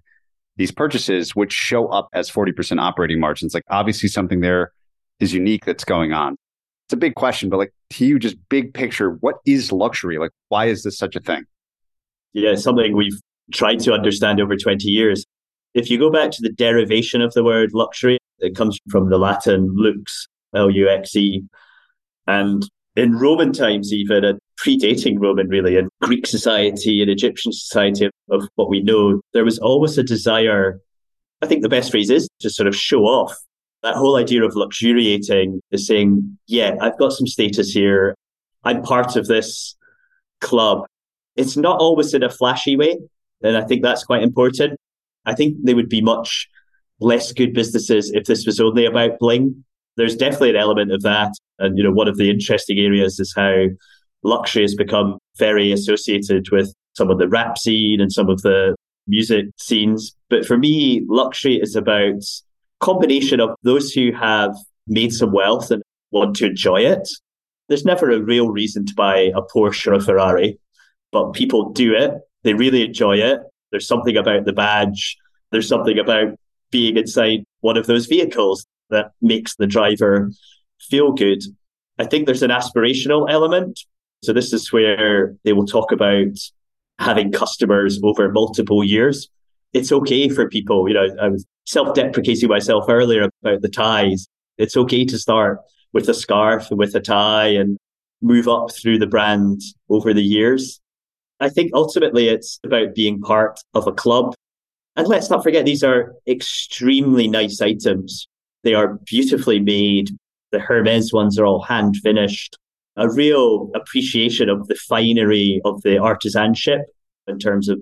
[0.58, 3.54] these purchases, which show up as 40% operating margins?
[3.54, 4.72] Like, obviously, something there
[5.20, 6.36] is unique that's going on.
[6.88, 10.18] It's a big question, but like to you, just big picture, what is luxury?
[10.18, 11.46] Like, why is this such a thing?
[12.34, 13.20] Yeah, something we've
[13.54, 15.26] tried to understand over 20 years.
[15.74, 19.18] If you go back to the derivation of the word luxury, it comes from the
[19.18, 21.44] Latin lux, L U X E.
[22.28, 28.10] And in Roman times, even, and predating Roman, really, in Greek society and Egyptian society
[28.30, 30.80] of what we know, there was always a desire.
[31.42, 33.36] I think the best phrase is to sort of show off.
[33.84, 38.16] That whole idea of luxuriating is saying, yeah, I've got some status here.
[38.64, 39.76] I'm part of this
[40.40, 40.86] club.
[41.36, 42.98] It's not always in a flashy way.
[43.42, 44.80] And I think that's quite important.
[45.26, 46.48] I think they would be much
[47.00, 49.64] less good businesses if this was only about bling.
[49.98, 51.34] There's definitely an element of that.
[51.60, 53.66] And, you know, one of the interesting areas is how
[54.24, 58.76] luxury has become very associated with some of the rap scene and some of the
[59.08, 60.16] music scenes.
[60.30, 62.24] But for me, luxury is about
[62.84, 64.56] combination of those who have
[64.88, 67.08] made some wealth and want to enjoy it.
[67.70, 70.60] There's never a real reason to buy a Porsche or a Ferrari,
[71.12, 72.12] but people do it.
[72.44, 73.40] They really enjoy it.
[73.72, 75.18] There's something about the badge.
[75.52, 76.36] There's something about
[76.72, 80.30] being inside one of those vehicles that makes the driver
[80.80, 81.42] feel good.
[81.98, 83.80] I think there's an aspirational element
[84.24, 86.38] so this is where they will talk about
[86.98, 89.30] having customers over multiple years.
[89.74, 94.28] It's okay for people, you know, I was self-deprecating myself earlier about the ties.
[94.58, 95.60] It's okay to start
[95.94, 97.78] with a scarf and with a tie and
[98.22, 100.80] move up through the brand over the years.
[101.40, 104.36] I think ultimately it's about being part of a club.
[104.96, 108.28] And let's not forget, these are extremely nice items.
[108.64, 110.12] They are beautifully made.
[110.52, 112.58] The Hermes ones are all hand finished
[112.96, 116.84] a real appreciation of the finery of the artisanship
[117.28, 117.80] in terms of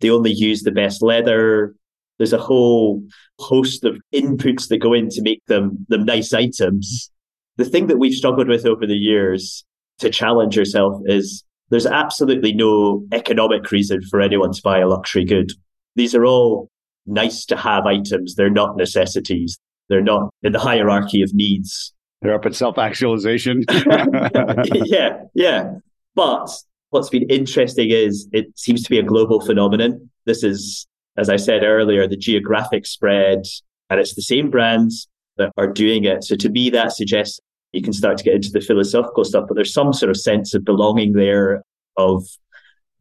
[0.00, 1.74] they only use the best leather.
[2.18, 3.02] There's a whole
[3.38, 7.10] host of inputs that go in to make them them nice items.
[7.56, 9.64] The thing that we've struggled with over the years
[9.98, 15.24] to challenge yourself is there's absolutely no economic reason for anyone to buy a luxury
[15.24, 15.52] good.
[15.96, 16.70] These are all
[17.06, 18.34] nice to have items.
[18.34, 19.58] They're not necessities.
[19.88, 21.92] They're not in the hierarchy of needs.
[22.22, 23.64] They're up at self actualization.
[23.70, 25.74] yeah, yeah.
[26.14, 26.50] But
[26.94, 30.08] what's been interesting is it seems to be a global phenomenon.
[30.26, 30.86] This is,
[31.18, 33.42] as I said earlier, the geographic spread,
[33.90, 36.22] and it's the same brands that are doing it.
[36.22, 37.40] So to me, that suggests
[37.72, 40.54] you can start to get into the philosophical stuff, but there's some sort of sense
[40.54, 41.64] of belonging there
[41.96, 42.24] of,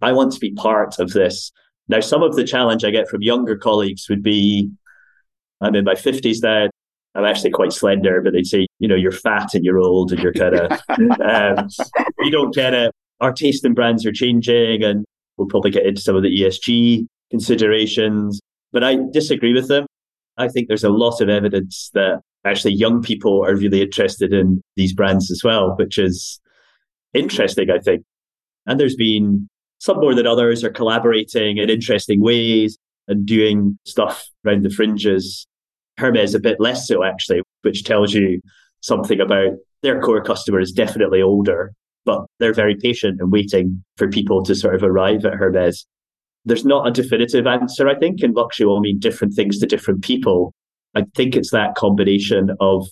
[0.01, 1.51] I want to be part of this.
[1.87, 4.71] Now, some of the challenge I get from younger colleagues would be,
[5.61, 6.69] I'm in my 50s now.
[7.13, 10.19] I'm actually quite slender, but they'd say, you know, you're fat and you're old and
[10.19, 10.71] you're kind of,
[11.21, 11.69] um,
[12.21, 12.91] you don't get it.
[13.23, 15.05] Our taste in brands are changing and
[15.37, 18.41] we'll probably get into some of the ESG considerations,
[18.73, 19.85] but I disagree with them.
[20.37, 24.61] I think there's a lot of evidence that actually young people are really interested in
[24.75, 26.41] these brands as well, which is
[27.13, 28.03] interesting, I think.
[28.65, 29.47] And there's been
[29.79, 35.47] some more than others are collaborating in interesting ways and doing stuff around the fringes
[35.97, 38.41] Hermes a bit less so, actually, which tells you
[38.81, 41.73] something about their core customer is definitely older,
[42.05, 45.85] but they're very patient and waiting for people to sort of arrive at Hermes.
[46.45, 50.03] There's not a definitive answer, I think, and luxury will mean different things to different
[50.03, 50.53] people.
[50.95, 52.87] I think it's that combination of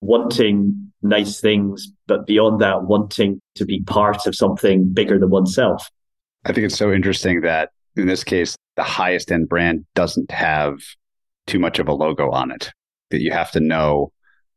[0.00, 5.88] wanting nice things, but beyond that, wanting to be part of something bigger than oneself.
[6.44, 10.78] I think it's so interesting that in this case, the highest end brand doesn't have
[11.46, 12.72] too much of a logo on it
[13.10, 14.12] that you have to know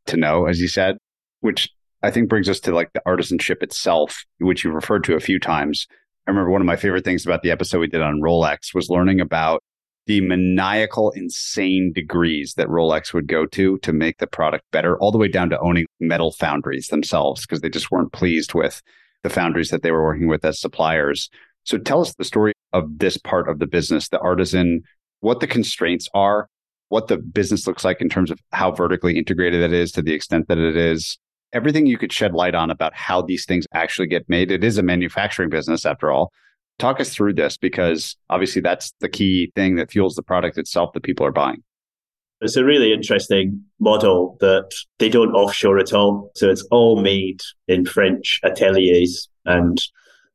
[0.08, 0.98] to know, as you said,
[1.42, 1.70] which
[2.06, 5.40] I think brings us to like the artisanship itself, which you referred to a few
[5.40, 5.88] times.
[6.28, 8.92] I remember one of my favorite things about the episode we did on Rolex was
[8.92, 9.64] learning about
[10.06, 15.12] the maniacal, insane degrees that Rolex would go to to make the product better, all
[15.12, 18.84] the way down to owning metal foundries themselves because they just weren't pleased with
[19.24, 21.32] the foundries that they were working with as suppliers.
[21.64, 24.84] So tell us the story of this part of the business, the artisan,
[25.22, 26.50] what the constraints are,
[26.90, 30.14] what the business looks like in terms of how vertically integrated it is to the
[30.14, 31.18] extent that it is.
[31.56, 34.52] Everything you could shed light on about how these things actually get made.
[34.52, 36.34] It is a manufacturing business after all.
[36.80, 40.92] Talk us through this because obviously that's the key thing that fuels the product itself
[40.94, 41.64] that people are buying.
[42.42, 46.30] It's a really interesting model that they don't offshore at all.
[46.36, 47.40] So it's all made
[47.70, 49.30] in French ateliers.
[49.46, 49.82] And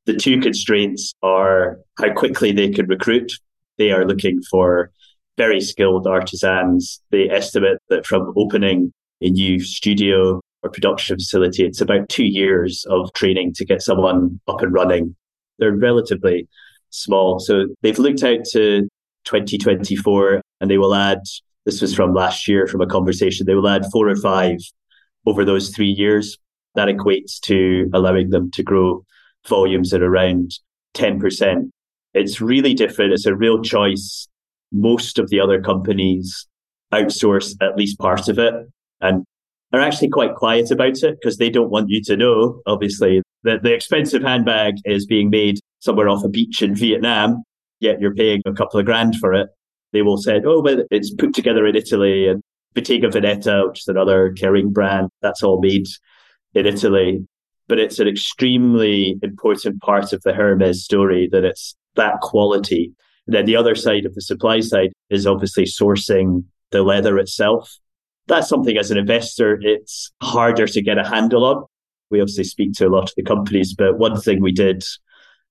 [0.07, 3.31] the two constraints are how quickly they can recruit.
[3.77, 4.91] They are looking for
[5.37, 7.03] very skilled artisans.
[7.11, 13.13] They estimate that from opening a new studio production facility, it's about two years of
[13.15, 15.17] training to get someone up and running
[15.61, 16.49] they're relatively
[16.89, 17.39] small.
[17.39, 18.89] So they've looked out to
[19.25, 21.21] 2024 and they will add,
[21.67, 24.59] this was from last year from a conversation, they will add four or five
[25.27, 26.37] over those three years.
[26.75, 29.05] That equates to allowing them to grow
[29.47, 30.53] volumes at around
[30.95, 31.71] 10%.
[32.15, 33.13] It's really different.
[33.13, 34.27] It's a real choice.
[34.73, 36.47] Most of the other companies
[36.93, 38.55] outsource at least part of it
[39.01, 39.25] and
[39.73, 43.63] are actually quite quiet about it because they don't want you to know, obviously, that
[43.63, 47.43] the expensive handbag is being made somewhere off a beach in Vietnam,
[47.79, 49.49] yet you're paying a couple of grand for it.
[49.93, 52.43] They will say, oh, but it's put together in Italy and
[52.75, 55.87] Bottega Veneta, which is another Kering brand, that's all made
[56.55, 57.27] in Italy.
[57.69, 62.93] But it's an extremely important part of the Hermes story that it's that quality.
[63.27, 67.79] And then the other side of the supply side is obviously sourcing the leather itself.
[68.31, 71.65] That's something as an investor, it's harder to get a handle on
[72.11, 74.83] we obviously speak to a lot of the companies, but one thing we did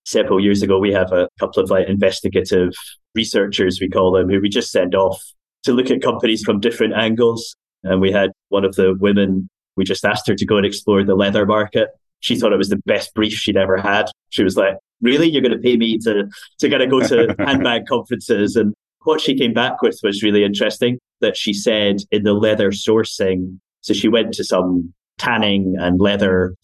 [0.05, 2.73] several years ago, we have a couple of like investigative
[3.15, 5.21] researchers, we call them, who we just send off
[5.63, 7.55] to look at companies from different angles.
[7.83, 11.03] And we had one of the women, we just asked her to go and explore
[11.03, 11.89] the leather market.
[12.19, 14.07] She thought it was the best brief she'd ever had.
[14.29, 15.29] She was like, really?
[15.29, 16.27] You're going to pay me to,
[16.59, 18.57] to kind of go to handbag conferences?
[18.57, 22.71] And what she came back with was really interesting that she said in the leather
[22.71, 23.59] sourcing.
[23.81, 26.55] So she went to some tanning and leather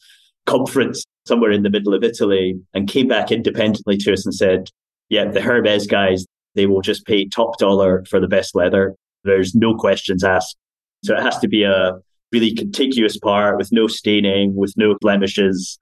[0.46, 4.70] conference somewhere in the middle of Italy and came back independently to us and said,
[5.10, 8.96] yeah, the Hermes guys, they will just pay top dollar for the best leather.
[9.24, 10.56] There's no questions asked.
[11.04, 11.94] So it has to be a
[12.32, 15.78] really contiguous part with no staining, with no blemishes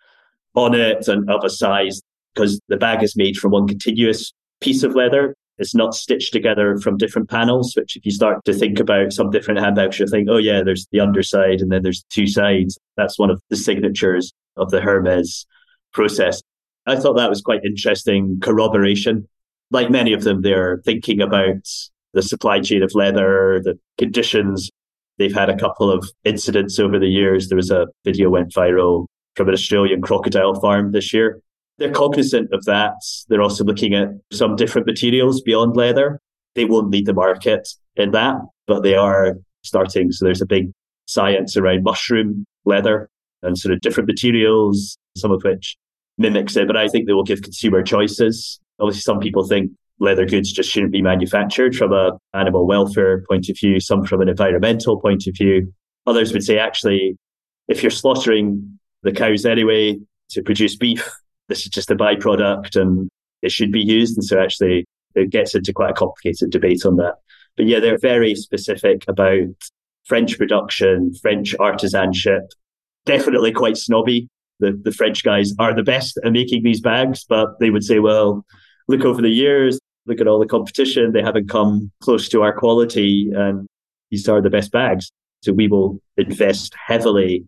[0.55, 2.01] on it and of a size
[2.33, 5.35] because the bag is made from one continuous piece of leather.
[5.59, 9.29] It's not stitched together from different panels, which if you start to think about some
[9.29, 12.79] different handbags, you'll think, oh yeah, there's the underside and then there's two sides.
[12.97, 15.45] That's one of the signatures of the Hermes
[15.91, 16.41] process.
[16.87, 19.27] I thought that was quite interesting corroboration.
[19.69, 21.67] Like many of them, they're thinking about
[22.13, 24.71] the supply chain of leather, the conditions.
[25.19, 27.47] They've had a couple of incidents over the years.
[27.47, 31.42] There was a video went viral from an Australian crocodile farm this year
[31.77, 32.95] they're cognizant of that.
[33.27, 36.19] They're also looking at some different materials beyond leather.
[36.55, 38.35] They won't lead the market in that,
[38.67, 40.11] but they are starting.
[40.11, 40.71] So there's a big
[41.07, 43.09] science around mushroom leather
[43.41, 45.77] and sort of different materials, some of which
[46.17, 46.67] mimics it.
[46.67, 48.59] But I think they will give consumer choices.
[48.79, 53.49] Obviously, some people think leather goods just shouldn't be manufactured from a animal welfare point
[53.49, 55.73] of view, some from an environmental point of view.
[56.05, 57.17] Others would say actually,
[57.67, 61.09] if you're slaughtering the cows anyway to produce beef,
[61.49, 63.09] this is just a byproduct and
[63.41, 64.17] it should be used.
[64.17, 67.15] And so actually it gets into quite a complicated debate on that.
[67.55, 69.47] But yeah, they're very specific about
[70.05, 72.47] French production, French artisanship,
[73.05, 74.27] definitely quite snobby.
[74.59, 77.99] The, the French guys are the best at making these bags, but they would say,
[77.99, 78.45] well,
[78.87, 81.11] look over the years, look at all the competition.
[81.11, 83.67] They haven't come close to our quality and
[84.09, 85.11] these are the best bags.
[85.41, 87.45] So we will invest heavily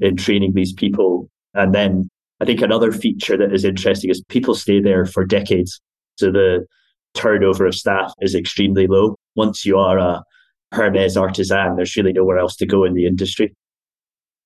[0.00, 2.08] in training these people and then
[2.40, 5.80] I think another feature that is interesting is people stay there for decades.
[6.16, 6.66] So the
[7.14, 9.16] turnover of staff is extremely low.
[9.34, 10.22] Once you are a
[10.72, 13.54] Hermes artisan, there's really nowhere else to go in the industry.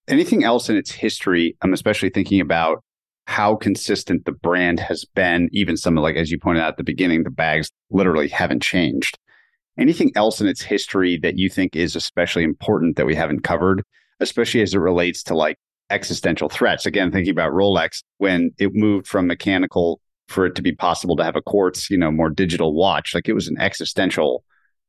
[0.08, 1.56] Anything else in its history?
[1.62, 2.82] I'm especially thinking about
[3.26, 5.48] how consistent the brand has been.
[5.52, 9.18] Even some like, as you pointed out at the beginning, the bags literally haven't changed.
[9.78, 13.82] Anything else in its history that you think is especially important that we haven't covered?
[14.22, 15.58] especially as it relates to like
[15.92, 16.86] existential threats.
[16.86, 21.24] Again, thinking about Rolex, when it moved from mechanical for it to be possible to
[21.24, 24.44] have a quartz, you know, more digital watch, like it was an existential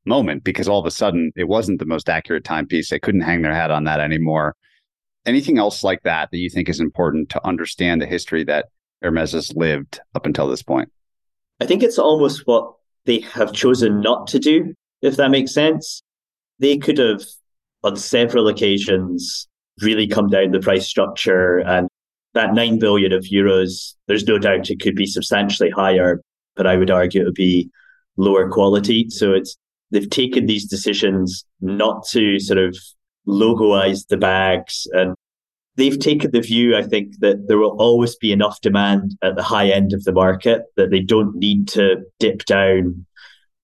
[0.06, 2.90] moment because all of a sudden it wasn't the most accurate timepiece.
[2.90, 4.56] They couldn't hang their hat on that anymore.
[5.26, 8.68] Anything else like that that you think is important to understand the history that
[9.02, 10.92] Hermes has lived up until this point?
[11.60, 12.74] I think it's almost what
[13.06, 16.02] they have chosen not to do, if that makes sense.
[16.60, 17.24] They could have,
[17.84, 19.48] on several occasions,
[19.82, 21.88] really come down the price structure and
[22.34, 26.22] that 9 billion of euros, there's no doubt it could be substantially higher,
[26.56, 27.70] but I would argue it would be
[28.18, 29.10] lower quality.
[29.10, 29.56] So it's
[29.92, 32.78] they've taken these decisions not to sort of
[33.28, 35.16] logoize the bags and
[35.76, 39.44] they've taken the view, I think, that there will always be enough demand at the
[39.44, 43.06] high end of the market that they don't need to dip down.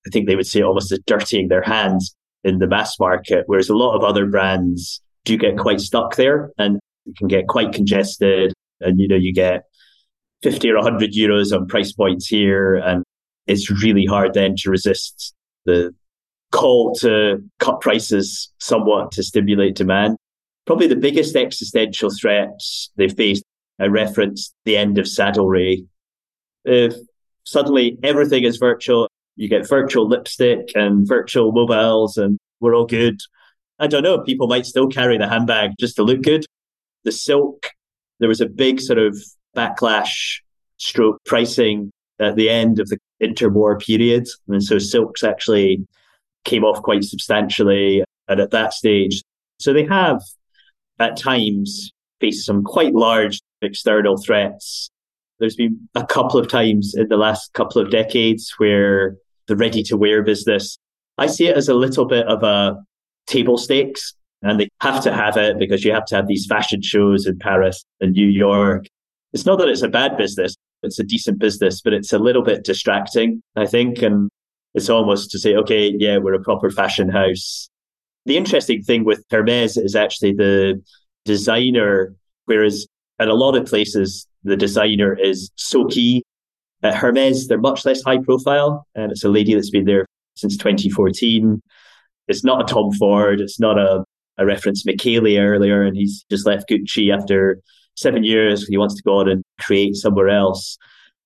[0.07, 3.69] I think they would say almost as dirtying their hands in the mass market, whereas
[3.69, 7.71] a lot of other brands do get quite stuck there and it can get quite
[7.73, 8.53] congested.
[8.81, 9.63] And, you know, you get
[10.43, 12.75] 50 or 100 euros on price points here.
[12.75, 13.03] And
[13.47, 15.33] it's really hard then to resist
[15.65, 15.93] the
[16.51, 20.17] call to cut prices somewhat to stimulate demand.
[20.65, 23.43] Probably the biggest existential threats they faced,
[23.79, 25.85] I referenced the end of saddlery.
[26.65, 26.95] If
[27.43, 33.19] suddenly everything is virtual, you get virtual lipstick and virtual mobiles, and we're all good.
[33.79, 36.45] I don't know, people might still carry the handbag just to look good.
[37.05, 37.71] The silk,
[38.19, 39.17] there was a big sort of
[39.55, 40.39] backlash
[40.77, 44.27] stroke pricing at the end of the interwar period.
[44.47, 45.87] And so silks actually
[46.43, 49.23] came off quite substantially and at that stage.
[49.59, 50.21] So they have
[50.99, 54.89] at times faced some quite large external threats.
[55.39, 59.15] There's been a couple of times in the last couple of decades where
[59.47, 60.77] the ready to wear business,
[61.17, 62.83] I see it as a little bit of a
[63.29, 66.81] table stakes and they have to have it because you have to have these fashion
[66.81, 68.85] shows in Paris and New York.
[69.33, 72.43] It's not that it's a bad business, it's a decent business, but it's a little
[72.43, 74.01] bit distracting, I think.
[74.01, 74.29] And
[74.73, 77.69] it's almost to say, okay, yeah, we're a proper fashion house.
[78.25, 80.81] The interesting thing with Hermes is actually the
[81.25, 82.13] designer,
[82.45, 82.87] whereas
[83.19, 86.23] at a lot of places, the designer is so key.
[86.81, 90.05] At Hermes, they're much less high profile, and it's a lady that's been there
[90.35, 91.61] since 2014.
[92.29, 93.41] It's not a Tom Ford.
[93.41, 94.05] It's not a,
[94.37, 97.59] I referenced Michele earlier, and he's just left Gucci after
[97.95, 98.65] seven years.
[98.65, 100.77] He wants to go on and create somewhere else.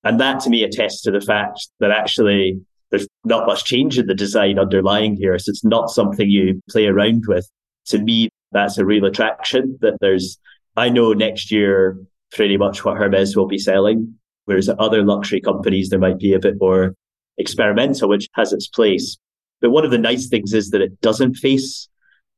[0.04, 4.08] And that to me attests to the fact that actually there's not much change in
[4.08, 5.38] the design underlying here.
[5.40, 7.50] So it's not something you play around with.
[7.88, 10.38] To me, that's a real attraction that there's,
[10.76, 11.98] I know next year
[12.32, 14.16] pretty much what Hermes will be selling.
[14.46, 16.96] Whereas at other luxury companies, there might be a bit more
[17.38, 19.18] experimental, which has its place.
[19.64, 21.88] But one of the nice things is that it doesn't face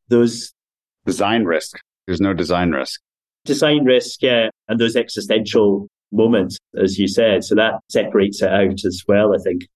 [0.09, 0.53] those
[1.07, 1.79] design risk.
[2.05, 3.01] There's no design risk.
[3.45, 7.43] Design risk, yeah, and those existential moments, as you said.
[7.43, 9.67] So that separates it out as well, I think.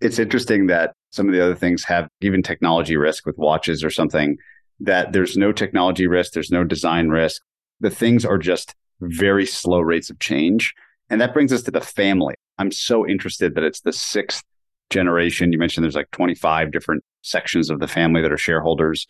[0.00, 3.90] It's interesting that some of the other things have even technology risk with watches or
[3.90, 4.38] something
[4.80, 7.42] that there's no technology risk, there's no design risk.
[7.80, 10.72] The things are just very slow rates of change.
[11.10, 12.36] And that brings us to the family.
[12.56, 14.42] I'm so interested that it's the sixth
[14.90, 15.52] generation.
[15.52, 19.06] You mentioned there's like 25 different sections of the family that are shareholders.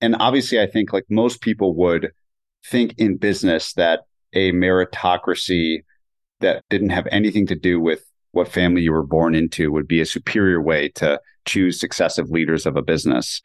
[0.00, 2.10] And obviously, I think like most people would
[2.66, 4.00] think in business that
[4.32, 5.82] a meritocracy
[6.40, 10.00] that didn't have anything to do with what family you were born into would be
[10.00, 13.40] a superior way to choose successive leaders of a business.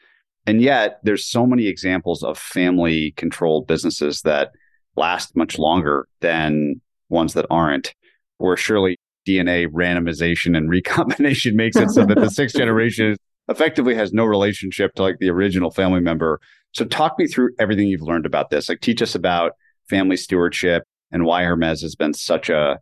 [0.45, 4.51] And yet there's so many examples of family controlled businesses that
[4.95, 7.93] last much longer than ones that aren't,
[8.39, 8.97] or surely
[9.29, 13.15] DNA randomization and recombination makes it so that the sixth generation
[13.47, 16.39] effectively has no relationship to like the original family member.
[16.73, 18.69] So talk me through everything you've learned about this.
[18.69, 19.53] Like teach us about
[19.89, 22.79] family stewardship and why Hermes has been such a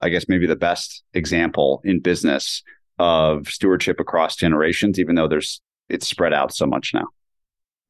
[0.00, 2.62] I guess maybe the best example in business
[2.98, 7.06] of stewardship across generations, even though there's it's spread out so much now.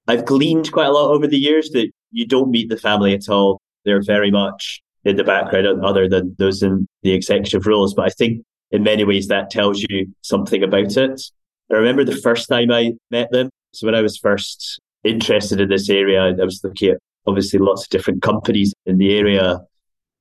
[0.07, 3.29] I've gleaned quite a lot over the years that you don't meet the family at
[3.29, 3.61] all.
[3.85, 7.95] They're very much in the background, other than those in the executive roles.
[7.95, 11.23] But I think in many ways that tells you something about it.
[11.71, 13.51] I remember the first time I met them.
[13.73, 17.85] So when I was first interested in this area, I was looking at obviously lots
[17.85, 19.61] of different companies in the area.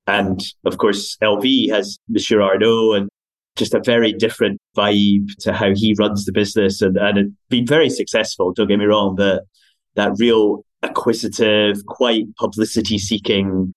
[0.08, 3.10] And of course, LV has Monsieur Arnault and
[3.56, 7.68] just a very different vibe to how he runs the business and, and it been
[7.68, 8.52] very successful.
[8.52, 9.44] Don't get me wrong, but
[9.96, 13.74] that real acquisitive, quite publicity seeking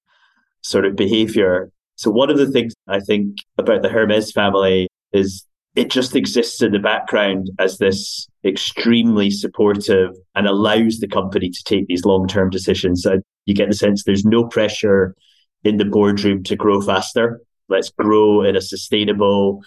[0.67, 1.71] sort of behavior.
[1.95, 5.47] So one of the things I think about the Hermes family is
[5.77, 11.65] it just exists in the background as this extremely supportive and allows the company to
[11.65, 13.05] take these long term decisions.
[13.05, 15.15] And you get the sense there's no pressure
[15.63, 17.41] in the boardroom to grow faster.
[17.69, 19.63] Let's grow in a sustainable,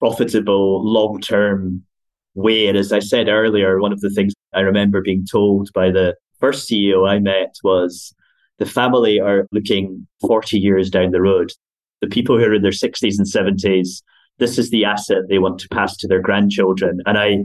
[0.00, 1.84] profitable, long term
[2.34, 2.66] way.
[2.66, 6.16] And as I said earlier, one of the things I remember being told by the
[6.40, 8.14] first CEO I met was
[8.58, 11.52] the family are looking 40 years down the road.
[12.00, 14.02] The people who are in their 60s and 70s
[14.38, 17.00] this is the asset they want to pass to their grandchildren.
[17.06, 17.44] And I,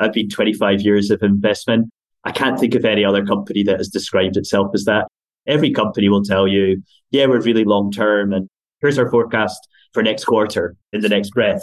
[0.00, 1.90] I've been 25 years of investment.
[2.24, 5.08] I can't think of any other company that has described itself as that.
[5.46, 8.48] Every company will tell you, yeah, we're really long term and
[8.80, 11.62] here's our forecast for next quarter in the next breath.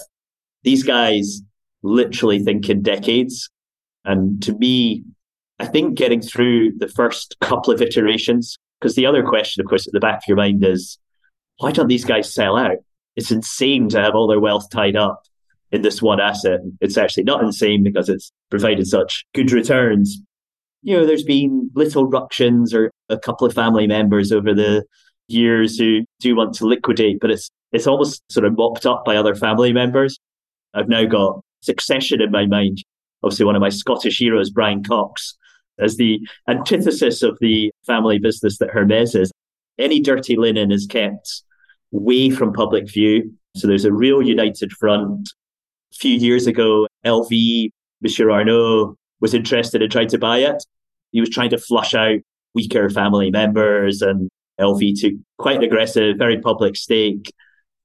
[0.63, 1.41] These guys
[1.83, 3.49] literally think in decades.
[4.03, 5.03] And to me,
[5.59, 9.87] I think getting through the first couple of iterations, because the other question, of course,
[9.87, 10.97] at the back of your mind is,
[11.57, 12.77] why don't these guys sell out?
[13.17, 15.23] it's insane to have all their wealth tied up
[15.71, 16.61] in this one asset.
[16.79, 20.21] It's actually not insane because it's provided such good returns.
[20.83, 24.85] You know, there's been little ructions or a couple of family members over the
[25.27, 29.17] years who do want to liquidate, but it's it's almost sort of mopped up by
[29.17, 30.17] other family members.
[30.73, 32.77] I've now got succession in my mind.
[33.23, 35.35] Obviously, one of my Scottish heroes, Brian Cox,
[35.79, 39.31] as the antithesis of the family business that Hermes is.
[39.77, 41.43] Any dirty linen is kept
[41.91, 43.33] way from public view.
[43.55, 45.29] So there's a real united front.
[45.93, 47.69] A few years ago, LV,
[48.01, 50.63] Monsieur Arnault, was interested in trying to buy it.
[51.11, 52.19] He was trying to flush out
[52.53, 57.31] weaker family members, and LV took quite an aggressive, very public stake,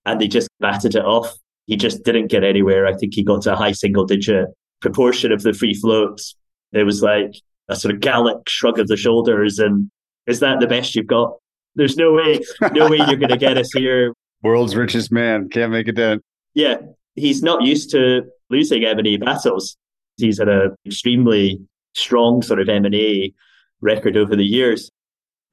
[0.04, 1.34] and they just batted it off.
[1.66, 2.86] He just didn't get anywhere.
[2.86, 4.48] I think he got to a high single digit
[4.80, 6.34] proportion of the free floats.
[6.72, 7.34] It was like
[7.72, 9.58] a sort of Gallic shrug of the shoulders.
[9.58, 9.90] And
[10.26, 11.34] is that the best you've got?
[11.74, 12.40] There's no way,
[12.72, 14.12] no way you're going to get us here.
[14.42, 16.22] World's richest man can't make a dent.
[16.54, 16.76] Yeah,
[17.14, 19.76] he's not used to losing M&A battles.
[20.16, 21.60] He's had an extremely
[21.94, 23.32] strong sort of M&A
[23.80, 24.90] record over the years.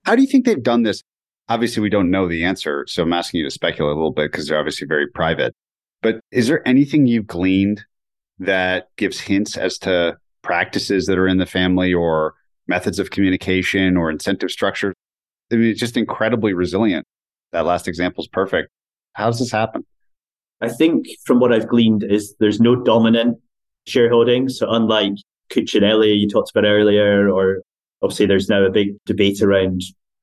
[0.05, 1.03] How do you think they've done this?
[1.47, 4.31] Obviously, we don't know the answer, so I'm asking you to speculate a little bit
[4.31, 5.53] because they're obviously very private.
[6.01, 7.85] But is there anything you've gleaned
[8.39, 12.33] that gives hints as to practices that are in the family or
[12.67, 14.93] methods of communication or incentive structure
[15.51, 17.05] I mean, it's just incredibly resilient.
[17.51, 18.69] That last example is perfect.
[19.13, 19.85] How does this happen?
[20.61, 23.37] I think from what I've gleaned is there's no dominant
[23.87, 24.49] shareholding.
[24.49, 25.13] So unlike
[25.51, 27.61] Cucinelli you talked about earlier, or
[28.01, 29.81] obviously there's now a big debate around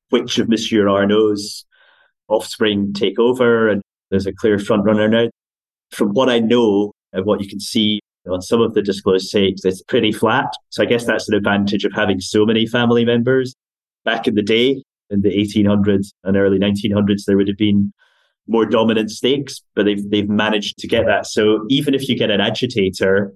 [0.09, 1.65] which of Monsieur Arnault's
[2.29, 5.27] offspring take over, and there's a clear front runner now.
[5.91, 7.99] From what I know and what you can see
[8.29, 10.51] on some of the disclosed stakes, it's pretty flat.
[10.69, 13.55] So I guess that's an advantage of having so many family members.
[14.05, 17.93] Back in the day, in the 1800s and early 1900s, there would have been
[18.47, 21.25] more dominant stakes, but they've they've managed to get that.
[21.25, 23.33] So even if you get an agitator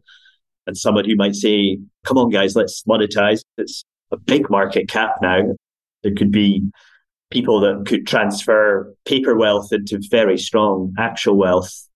[0.68, 5.16] and someone who might say, "Come on, guys, let's monetize," it's a big market cap
[5.22, 5.42] now.
[6.04, 6.64] There could be
[7.30, 11.88] people that could transfer paper wealth into very strong actual wealth.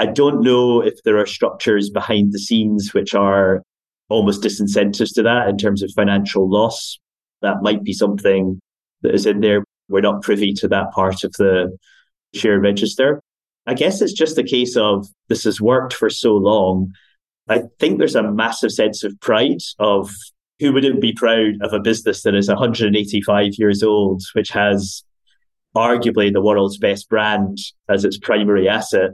[0.00, 3.62] I don't know if there are structures behind the scenes which are
[4.08, 6.98] almost disincentives to that in terms of financial loss.
[7.42, 8.58] That might be something
[9.02, 9.62] that is in there.
[9.90, 11.76] We're not privy to that part of the
[12.32, 13.20] share register.
[13.66, 16.94] I guess it's just a case of this has worked for so long.
[17.50, 20.10] I think there's a massive sense of pride of
[20.60, 25.04] who wouldn't be proud of a business that is 185 years old, which has
[25.76, 27.58] arguably the world's best brand
[27.90, 29.10] as its primary asset.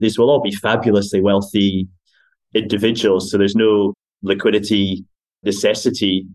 [0.00, 1.88] These will all be fabulously wealthy
[2.54, 3.30] individuals.
[3.30, 5.04] So there's no liquidity
[5.42, 6.26] necessity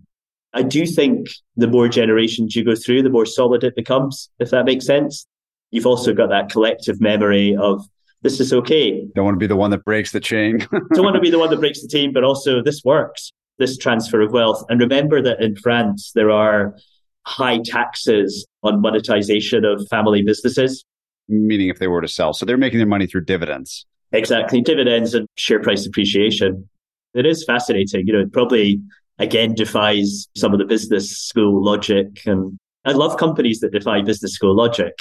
[0.53, 4.51] I do think the more generations you go through, the more solid it becomes, if
[4.51, 5.25] that makes sense.
[5.71, 7.85] You've also got that collective memory of
[8.21, 9.05] this is okay.
[9.15, 10.59] Don't want to be the one that breaks the chain.
[10.93, 13.77] Don't want to be the one that breaks the chain, but also this works, this
[13.77, 14.63] transfer of wealth.
[14.69, 16.77] And remember that in France, there are
[17.25, 20.85] high taxes on monetization of family businesses.
[21.27, 22.33] Meaning if they were to sell.
[22.33, 23.85] So they're making their money through dividends.
[24.11, 24.61] Exactly.
[24.61, 26.69] Dividends and share price appreciation.
[27.13, 28.07] It is fascinating.
[28.07, 28.81] You know, it probably
[29.19, 32.21] again defies some of the business school logic.
[32.25, 34.93] And I love companies that defy business school logic.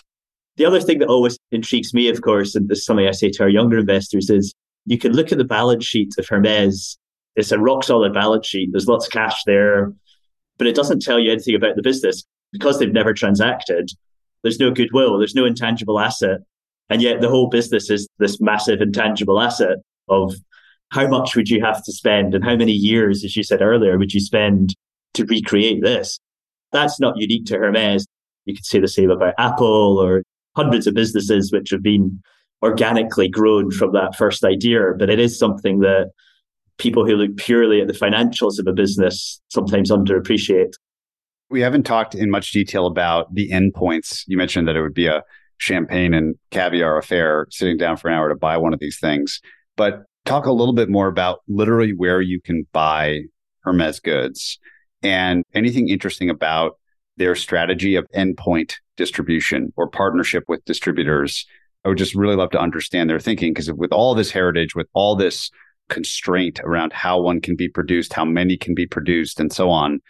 [0.57, 3.31] The other thing that always intrigues me, of course, and this is something I say
[3.31, 4.55] to our younger investors, is
[4.85, 6.99] you can look at the balance sheet of Hermes.
[7.37, 8.69] It's a rock solid balance sheet.
[8.71, 9.93] There's lots of cash there,
[10.59, 13.91] but it doesn't tell you anything about the business because they've never transacted.
[14.43, 15.19] There's no goodwill.
[15.19, 16.41] There's no intangible asset.
[16.91, 19.79] And yet the whole business is this massive intangible asset
[20.09, 20.35] of
[20.91, 23.97] how much would you have to spend and how many years, as you said earlier,
[23.97, 24.75] would you spend
[25.15, 26.19] to recreate this?
[26.71, 28.07] That's not unique to Hermes.
[28.45, 30.23] You could say the same about Apple or
[30.55, 32.21] hundreds of businesses which have been
[32.63, 36.11] organically grown from that first idea, but it is something that
[36.79, 40.73] people who look purely at the financials of a business sometimes underappreciate.
[41.53, 44.25] We haven't talked in much detail about the endpoints.
[44.27, 45.23] You mentioned that it would be a
[45.59, 49.39] champagne and caviar affair sitting down for an hour to buy one of these things.
[49.77, 53.21] But talk a little bit more about literally where you can buy
[53.65, 54.59] Hermes goods
[55.03, 56.79] and anything interesting about
[57.19, 61.47] their strategy of endpoint distribution or partnership with distributors.
[61.85, 64.89] I would just really love to understand their thinking because with all this heritage, with
[64.95, 65.51] all this
[65.91, 70.01] constraint around how one can be produced, how many can be produced, and so on,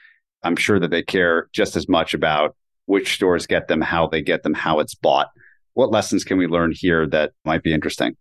[0.42, 4.22] I'm sure that they care just as much about which stores get them, how they
[4.22, 5.30] get them, how it's bought.
[5.74, 8.16] What lessons can we learn here that might be interesting?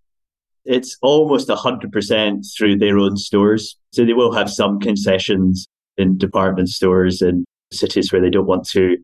[0.64, 3.78] It's almost 100% through their own stores.
[3.92, 5.68] So they will have some concessions
[5.98, 8.98] in department stores in cities where they don't want to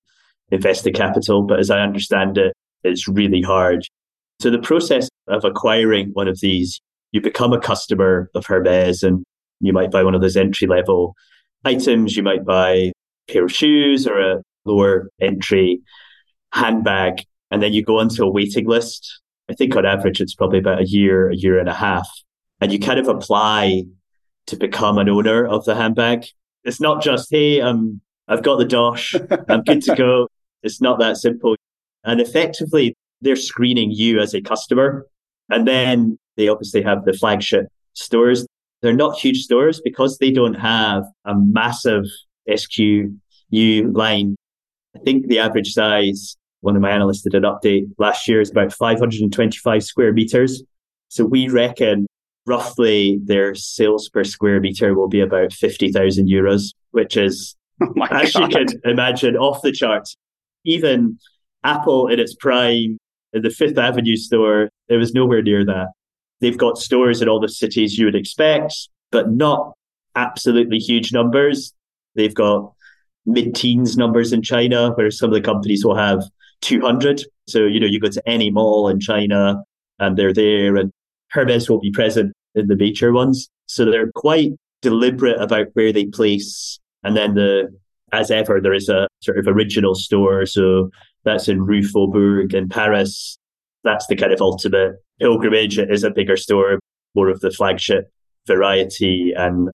[0.52, 1.42] invest the capital.
[1.42, 2.54] But as I understand it,
[2.84, 3.86] it's really hard.
[4.40, 6.80] So the process of acquiring one of these,
[7.12, 9.24] you become a customer of Hermes and
[9.60, 11.16] you might buy one of those entry level
[11.66, 12.16] items.
[12.16, 12.92] You might buy
[13.28, 15.82] pair of shoes or a lower entry
[16.52, 17.24] handbag.
[17.52, 19.22] And then you go onto a waiting list.
[19.50, 22.08] I think on average, it's probably about a year, a year and a half.
[22.60, 23.84] And you kind of apply
[24.48, 26.26] to become an owner of the handbag.
[26.64, 29.16] It's not just, hey, um, I've got the dosh,
[29.50, 30.28] I'm good to go.
[30.64, 31.56] It's not that simple.
[32.04, 35.06] And effectively, they're screening you as a customer.
[35.50, 38.46] And then they obviously have the flagship stores.
[38.82, 42.06] They're not huge stores because they don't have a massive
[42.50, 44.36] SKU line.
[44.96, 48.52] I think the average size, one of my analysts did an update last year, is
[48.52, 50.64] about 525 square meters.
[51.10, 52.08] So we reckon
[52.46, 58.34] roughly their sales per square meter will be about 50,000 euros, which is, oh as
[58.34, 58.42] God.
[58.42, 60.16] you can imagine, off the charts.
[60.64, 61.20] Even
[61.64, 62.98] Apple in its prime
[63.34, 65.88] in the Fifth Avenue store, it was nowhere near that.
[66.40, 69.74] They've got stores in all the cities you would expect, but not
[70.16, 71.74] absolutely huge numbers.
[72.18, 72.74] They've got
[73.26, 76.24] mid teens numbers in China, where some of the companies will have
[76.62, 77.22] 200.
[77.48, 79.64] So, you know, you go to any mall in China
[80.00, 80.92] and they're there, and
[81.30, 83.50] Hermes will be present in the major ones.
[83.68, 84.52] So they're quite
[84.82, 86.80] deliberate about where they place.
[87.04, 87.70] And then the,
[88.12, 90.46] as ever, there is a sort of original store.
[90.46, 90.90] So
[91.24, 93.38] that's in Rue Faubourg in Paris.
[93.84, 95.80] That's the kind of ultimate pilgrimage.
[95.80, 96.80] It is a bigger store,
[97.16, 98.10] more of the flagship
[98.46, 99.34] variety.
[99.36, 99.70] And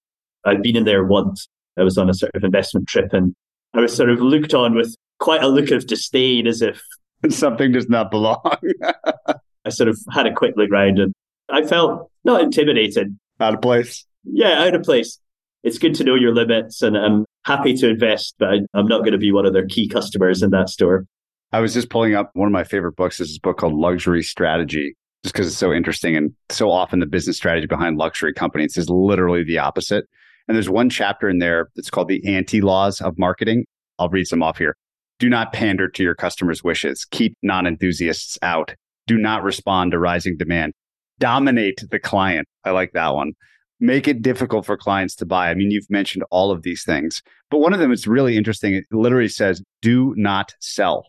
[0.45, 1.47] I've been in there once.
[1.77, 3.33] I was on a sort of investment trip and
[3.73, 6.81] I was sort of looked on with quite a look of disdain as if
[7.29, 8.41] something does not belong.
[9.65, 11.13] I sort of had a quick look around and
[11.49, 13.17] I felt not intimidated.
[13.39, 14.05] Out of place.
[14.23, 15.19] Yeah, out of place.
[15.63, 18.99] It's good to know your limits and I'm happy to invest, but I, I'm not
[18.99, 21.05] going to be one of their key customers in that store.
[21.51, 23.19] I was just pulling up one of my favorite books.
[23.19, 26.15] This is a book called Luxury Strategy, just because it's so interesting.
[26.15, 30.05] And so often the business strategy behind luxury companies is literally the opposite.
[30.47, 33.65] And there's one chapter in there that's called the anti laws of marketing.
[33.99, 34.75] I'll read some off here.
[35.19, 37.05] Do not pander to your customers' wishes.
[37.05, 38.75] Keep non enthusiasts out.
[39.07, 40.73] Do not respond to rising demand.
[41.19, 42.47] Dominate the client.
[42.65, 43.33] I like that one.
[43.79, 45.49] Make it difficult for clients to buy.
[45.49, 48.73] I mean, you've mentioned all of these things, but one of them is really interesting.
[48.73, 51.05] It literally says, do not sell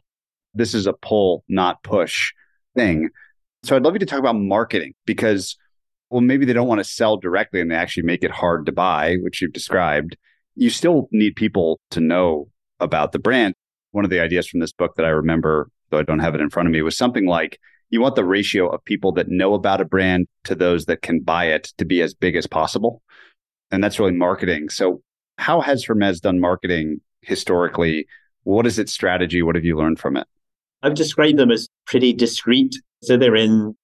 [0.55, 2.33] this is a pull, not push
[2.75, 3.11] thing.
[3.65, 5.57] So I'd love you to talk about marketing because,
[6.15, 8.71] well, maybe they don't want to sell directly and they actually make it hard to
[8.73, 10.17] buy, which you've described.
[10.55, 13.55] You still need people to know about the brand.
[13.91, 16.41] One of the ideas from this book that I remember, though I don't have it
[16.41, 17.59] in front of me, was something like
[17.91, 21.19] you want the ratio of people that know about a brand to those that can
[21.19, 23.03] buy it to be as big as possible.
[23.73, 24.69] And that's really marketing.
[24.69, 25.03] So,
[25.39, 28.07] how has Hermes done marketing historically?
[28.45, 29.43] What is its strategy?
[29.43, 30.29] What have you learned from it?
[30.81, 32.77] I've described them as pretty discreet.
[33.03, 33.75] So they're in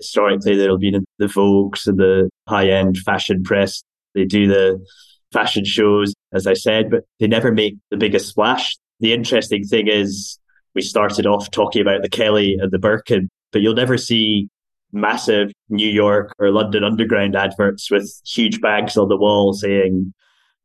[0.00, 3.82] historically they'll be in the Vogues and the high end fashion press.
[4.14, 4.84] They do the
[5.32, 8.76] fashion shows, as I said, but they never make the biggest splash.
[9.00, 10.38] The interesting thing is
[10.74, 14.48] we started off talking about the Kelly and the Birkin, but you'll never see
[14.92, 20.12] massive New York or London Underground adverts with huge bags on the wall saying,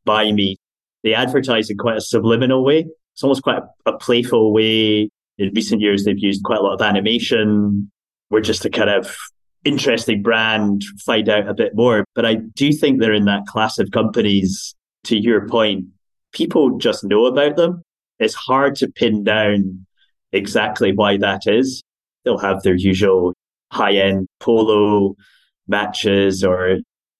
[0.03, 0.57] buy me.
[1.03, 2.87] They advertise in quite a subliminal way.
[3.13, 6.73] It's almost quite a, a playful way in recent years, they've used quite a lot
[6.73, 7.91] of animation.
[8.29, 9.15] We're just a kind of
[9.63, 12.05] interesting brand, find out a bit more.
[12.15, 15.85] But I do think they're in that class of companies, to your point,
[16.31, 17.81] people just know about them.
[18.19, 19.85] It's hard to pin down
[20.31, 21.83] exactly why that is.
[22.23, 23.33] They'll have their usual
[23.71, 25.15] high end polo
[25.67, 26.77] matches, or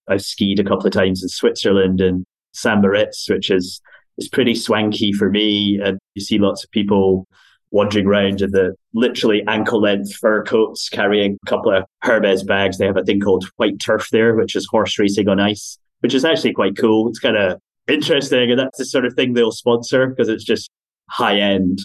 [0.08, 2.82] I've skied a couple of times in Switzerland and St.
[2.82, 3.82] Moritz, which is,
[4.18, 5.80] is pretty swanky for me.
[5.84, 7.28] And you see lots of people
[7.76, 12.78] wandering around in the literally ankle length fur coats, carrying a couple of Hermes bags.
[12.78, 16.14] They have a thing called White Turf there, which is horse racing on ice, which
[16.14, 17.10] is actually quite cool.
[17.10, 18.50] It's kind of interesting.
[18.50, 20.72] And that's the sort of thing they'll sponsor because it's just
[21.10, 21.80] high end.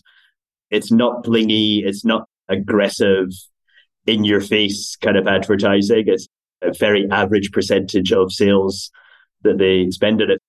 [0.70, 1.84] It's not blingy.
[1.84, 3.30] It's not aggressive,
[4.06, 6.04] in your face kind of advertising.
[6.06, 6.26] It's
[6.62, 8.90] a very average percentage of sales
[9.42, 10.40] that they spend on it.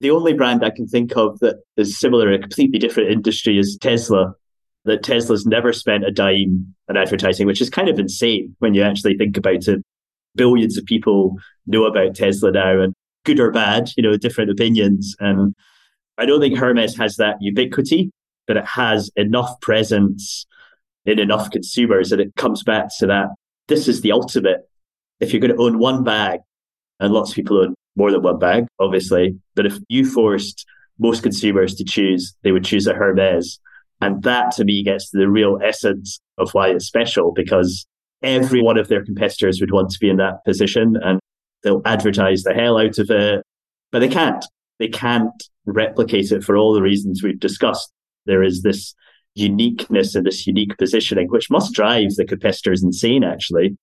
[0.00, 3.76] The only brand I can think of that is similar a completely different industry is
[3.80, 4.34] Tesla.
[4.84, 8.82] That Tesla's never spent a dime on advertising, which is kind of insane when you
[8.82, 9.82] actually think about it.
[10.36, 15.14] Billions of people know about Tesla now, and good or bad, you know, different opinions.
[15.20, 15.54] And
[16.16, 18.10] I don't think Hermes has that ubiquity,
[18.46, 20.46] but it has enough presence
[21.04, 23.28] in enough consumers that it comes back to that.
[23.68, 24.68] This is the ultimate.
[25.20, 26.40] If you're going to own one bag,
[27.00, 29.38] and lots of people own more than one bag, obviously.
[29.54, 30.64] But if you forced
[30.98, 33.58] most consumers to choose, they would choose a Hermes.
[34.00, 37.86] And that to me gets to the real essence of why it's special because
[38.22, 41.20] every one of their competitors would want to be in that position and
[41.62, 43.44] they'll advertise the hell out of it,
[43.92, 44.44] but they can't.
[44.78, 45.30] They can't
[45.66, 47.92] replicate it for all the reasons we've discussed.
[48.26, 48.94] There is this
[49.34, 53.76] uniqueness and this unique positioning, which must drive the competitors insane, actually.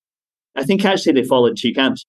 [0.56, 2.06] I think actually they fall into two camps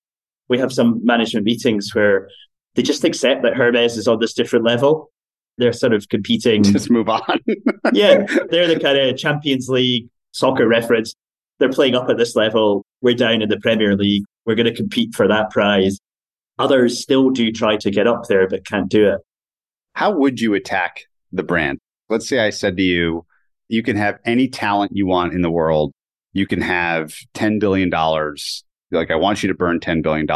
[0.49, 2.29] we have some management meetings where
[2.75, 5.11] they just accept that Hermes is on this different level.
[5.59, 6.63] They're sort of competing.
[6.65, 7.41] Just move on.
[7.93, 11.15] yeah, they're the kind of Champions League soccer reference.
[11.59, 12.85] They're playing up at this level.
[13.03, 14.25] We're down in the Premier League.
[14.47, 15.99] We're going to compete for that prize.
[16.59, 19.21] Others still do try to get up there, but can't do it.
[19.95, 21.03] How would you attack
[21.33, 21.79] the brand?
[22.09, 23.27] Let's say I said to you,
[23.69, 25.93] you can have any talent you want in the world.
[26.33, 27.91] You can have $10 billion
[28.91, 30.27] like, I want you to burn $10 billion,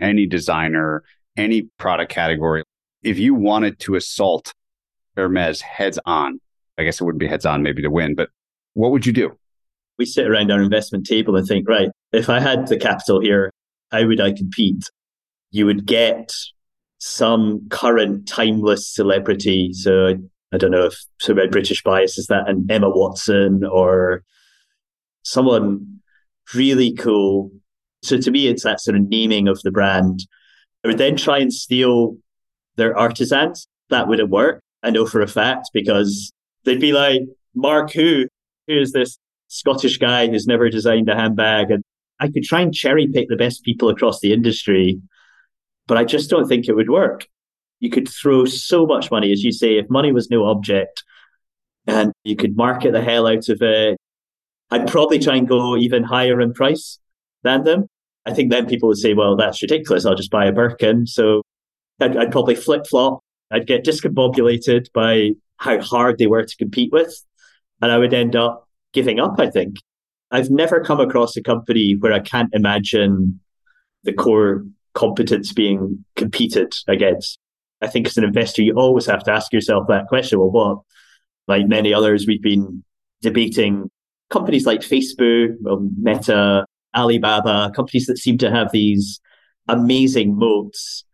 [0.00, 1.02] any designer,
[1.36, 2.62] any product category.
[3.02, 4.52] If you wanted to assault
[5.16, 6.40] Hermes heads on,
[6.78, 8.28] I guess it wouldn't be heads on maybe to win, but
[8.74, 9.36] what would you do?
[9.98, 13.50] We sit around our investment table and think, right, if I had the capital here,
[13.90, 14.90] how would I compete?
[15.50, 16.32] You would get
[16.98, 19.72] some current timeless celebrity.
[19.72, 20.14] So
[20.52, 24.22] I don't know if so about British bias is that an Emma Watson or
[25.22, 26.00] someone
[26.54, 27.50] really cool
[28.06, 30.20] so to me, it's that sort of naming of the brand.
[30.84, 32.16] I would then try and steal
[32.76, 33.66] their artisans.
[33.90, 34.60] That wouldn't work.
[34.82, 36.32] I know for a fact because
[36.64, 37.22] they'd be like,
[37.54, 38.26] Mark, who?
[38.66, 39.18] Who is this
[39.48, 41.70] Scottish guy who's never designed a handbag?
[41.70, 41.82] And
[42.20, 45.00] I could try and cherry pick the best people across the industry,
[45.86, 47.26] but I just don't think it would work.
[47.80, 51.04] You could throw so much money, as you say, if money was no object,
[51.86, 53.98] and you could market the hell out of it.
[54.70, 56.98] I'd probably try and go even higher in price
[57.42, 57.86] than them.
[58.24, 60.04] I think then people would say, well, that's ridiculous.
[60.04, 61.06] I'll just buy a Birkin.
[61.06, 61.42] So
[62.00, 63.20] I'd, I'd probably flip flop.
[63.50, 67.14] I'd get discombobulated by how hard they were to compete with.
[67.80, 69.76] And I would end up giving up, I think.
[70.30, 73.40] I've never come across a company where I can't imagine
[74.02, 77.38] the core competence being competed against.
[77.80, 80.38] I think as an investor, you always have to ask yourself that question.
[80.38, 80.78] Well, what?
[81.46, 82.82] Like many others, we've been
[83.20, 83.90] debating
[84.30, 85.54] companies like Facebook,
[85.98, 86.66] Meta,
[86.96, 89.20] Alibaba, companies that seem to have these
[89.68, 91.04] amazing moats.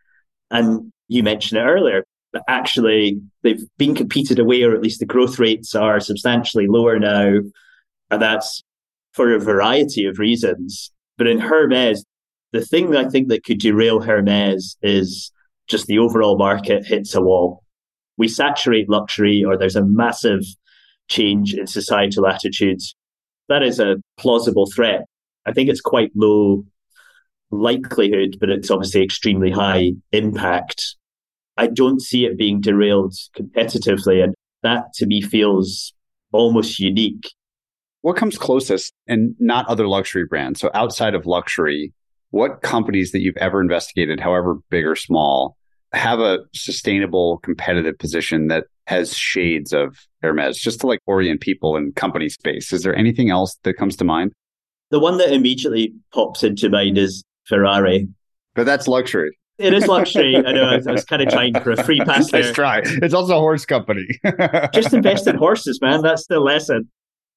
[0.53, 5.07] And you mentioned it earlier, but actually they've been competed away, or at least the
[5.07, 7.38] growth rates are substantially lower now.
[8.11, 8.62] And that's
[9.12, 10.92] for a variety of reasons.
[11.18, 12.05] But in Hermes,
[12.53, 15.32] the thing that I think that could derail Hermes is
[15.66, 17.62] just the overall market hits a wall.
[18.18, 20.44] We saturate luxury, or there's a massive
[21.09, 22.94] change in societal attitudes.
[23.48, 25.07] That is a plausible threat.
[25.46, 26.64] I think it's quite low
[27.53, 30.96] likelihood, but it's obviously extremely high impact.
[31.57, 34.24] I don't see it being derailed competitively.
[34.24, 35.92] And that to me feels
[36.32, 37.30] almost unique.
[38.00, 40.61] What comes closest and not other luxury brands?
[40.61, 41.92] So outside of luxury,
[42.30, 45.57] what companies that you've ever investigated, however big or small,
[45.92, 51.76] have a sustainable competitive position that has shades of Hermes, just to like orient people
[51.76, 52.72] in company space?
[52.72, 54.32] Is there anything else that comes to mind?
[54.90, 58.09] The one that immediately pops into mind is Ferrari.
[58.55, 59.38] But that's luxury.
[59.59, 60.36] It is luxury.
[60.36, 60.64] I know.
[60.64, 62.43] I was, I was kind of trying for a free pass there.
[62.43, 62.82] Nice try.
[62.84, 64.07] It's also a horse company.
[64.74, 66.03] Just invest in horses, man.
[66.03, 66.90] That's the lesson.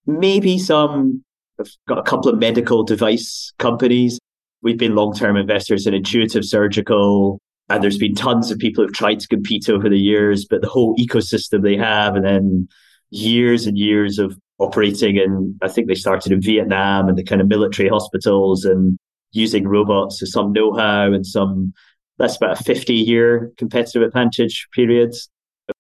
[0.05, 1.23] Maybe some.
[1.59, 4.19] I've got a couple of medical device companies.
[4.61, 7.39] We've been long-term investors in Intuitive Surgical,
[7.69, 10.45] and there's been tons of people who've tried to compete over the years.
[10.49, 12.67] But the whole ecosystem they have, and then
[13.11, 17.41] years and years of operating and I think they started in Vietnam and the kind
[17.41, 18.97] of military hospitals and
[19.35, 20.19] using robots.
[20.19, 21.73] So some know how and some,
[22.17, 25.29] that's about a 50 year competitive advantage periods.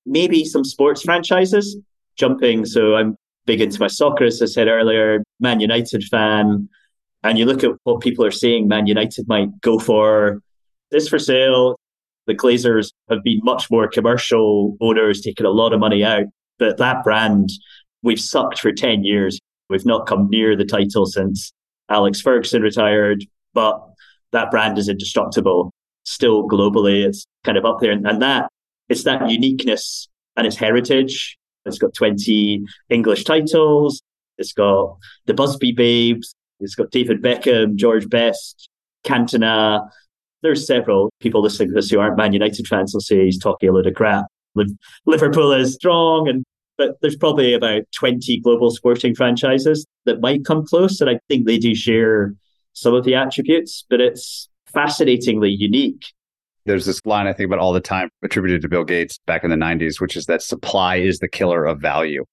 [0.05, 1.77] Maybe some sports franchises
[2.17, 2.65] jumping.
[2.65, 6.67] So I'm big into my soccer, as I said earlier, Man United fan.
[7.23, 10.41] And you look at what people are saying Man United might go for.
[10.91, 11.75] This for sale.
[12.27, 16.25] The Glazers have been much more commercial owners, taking a lot of money out.
[16.57, 17.49] But that brand,
[18.01, 19.39] we've sucked for 10 years.
[19.69, 21.51] We've not come near the title since
[21.89, 23.25] Alex Ferguson retired,
[23.55, 23.81] but
[24.31, 25.71] that brand is indestructible.
[26.03, 27.91] Still globally, it's kind of up there.
[27.91, 28.51] And that,
[28.89, 31.37] it's that uniqueness and its heritage.
[31.65, 34.03] It's got 20 English titles.
[34.37, 36.35] It's got the Busby Babes.
[36.59, 38.69] It's got David Beckham, George Best,
[39.03, 39.89] Cantona.
[40.43, 43.69] There's several people listening to this who aren't Man United fans will say he's talking
[43.69, 44.25] a load of crap.
[45.05, 46.43] Liverpool is strong and
[46.77, 50.99] but there's probably about 20 global sporting franchises that might come close.
[50.99, 52.33] And I think they do share
[52.75, 56.05] some of the attributes, but it's fascinatingly unique.
[56.65, 59.49] There's this line I think about all the time attributed to Bill Gates back in
[59.49, 62.23] the 90s, which is that supply is the killer of value.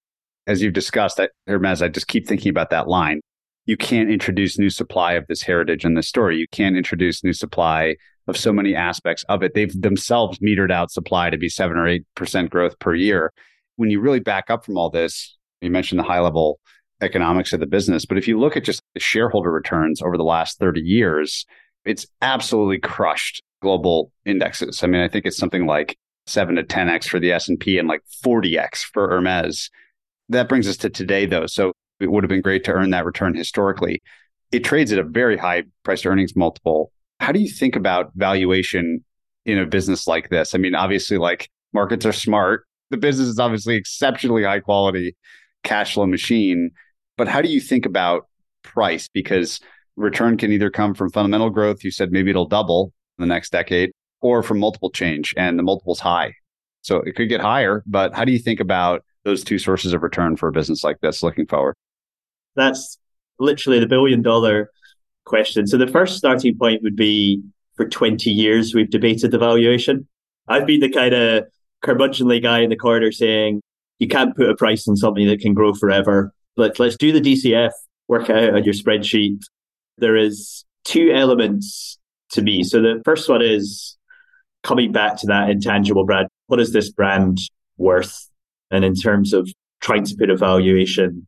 [0.47, 3.21] As you've discussed, I, Hermes, I just keep thinking about that line.
[3.65, 6.37] You can't introduce new supply of this heritage and this story.
[6.37, 7.95] You can't introduce new supply
[8.27, 9.53] of so many aspects of it.
[9.53, 13.31] They've themselves metered out supply to be seven or eight percent growth per year
[13.75, 16.59] when you really back up from all this, you mentioned the high level
[17.01, 20.23] economics of the business, but if you look at just the shareholder returns over the
[20.23, 21.45] last 30 years,
[21.85, 24.83] it's absolutely crushed global indexes.
[24.83, 28.01] I mean, I think it's something like 7 to 10x for the S&P and like
[28.23, 29.69] 40x for Hermes.
[30.29, 31.47] That brings us to today though.
[31.47, 34.01] So it would have been great to earn that return historically.
[34.51, 36.91] It trades at a very high price earnings multiple.
[37.19, 39.03] How do you think about valuation
[39.45, 40.55] in a business like this?
[40.55, 45.15] I mean, obviously like markets are smart the business is obviously exceptionally high quality
[45.63, 46.69] cash flow machine.
[47.17, 48.27] But how do you think about
[48.63, 49.07] price?
[49.07, 49.59] Because
[49.95, 51.83] return can either come from fundamental growth.
[51.83, 53.91] You said maybe it'll double in the next decade,
[54.21, 56.33] or from multiple change, and the multiple's high.
[56.81, 57.83] So it could get higher.
[57.85, 60.99] But how do you think about those two sources of return for a business like
[61.01, 61.75] this looking forward?
[62.55, 62.97] That's
[63.39, 64.69] literally the billion dollar
[65.25, 65.67] question.
[65.67, 67.41] So the first starting point would be
[67.75, 70.07] for 20 years, we've debated the valuation.
[70.47, 71.45] I've been the kind of
[71.83, 73.61] curmudgeonly guy in the corner saying,
[73.99, 76.33] you can't put a price on something that can grow forever.
[76.55, 77.71] But let's do the DCF,
[78.07, 79.39] work out on your spreadsheet.
[79.97, 81.97] There is two elements
[82.31, 82.63] to me.
[82.63, 83.97] So the first one is
[84.63, 86.27] coming back to that intangible brand.
[86.47, 87.37] What is this brand
[87.77, 88.29] worth?
[88.71, 89.49] And in terms of
[89.81, 91.27] trying to put a valuation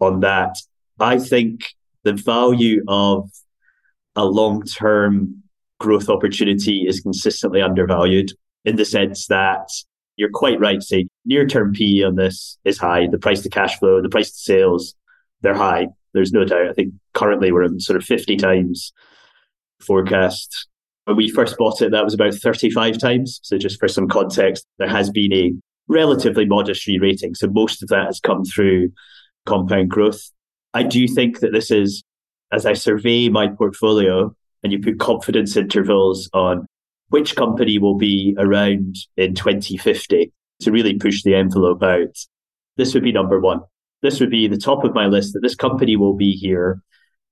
[0.00, 0.56] on that,
[0.98, 1.64] I think
[2.02, 3.30] the value of
[4.16, 5.42] a long term
[5.80, 8.30] growth opportunity is consistently undervalued
[8.64, 9.68] in the sense that
[10.16, 13.08] you're quite right say near term PE on this is high.
[13.10, 14.94] The price to cash flow, the price to sales,
[15.44, 15.88] they're high.
[16.12, 16.68] There's no doubt.
[16.68, 18.92] I think currently we're in sort of 50 times
[19.80, 20.68] forecast.
[21.04, 23.40] When we first bought it, that was about 35 times.
[23.42, 25.52] So just for some context, there has been a
[25.88, 27.34] relatively modest re-rating.
[27.34, 28.90] So most of that has come through
[29.44, 30.30] compound growth.
[30.72, 32.02] I do think that this is,
[32.52, 36.66] as I survey my portfolio and you put confidence intervals on
[37.10, 42.16] which company will be around in 2050 to really push the envelope out.
[42.76, 43.60] This would be number one.
[44.04, 46.82] This would be the top of my list that this company will be here.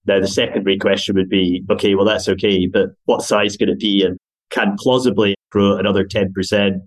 [0.06, 3.78] Now, the secondary question would be okay, well, that's okay, but what size can it
[3.78, 4.18] be and
[4.48, 6.78] can plausibly grow another 10%?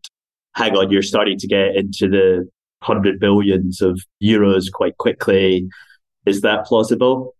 [0.55, 2.49] Hang on, you're starting to get into the
[2.83, 5.69] 100 billions of euros quite quickly.
[6.25, 7.36] Is that plausible?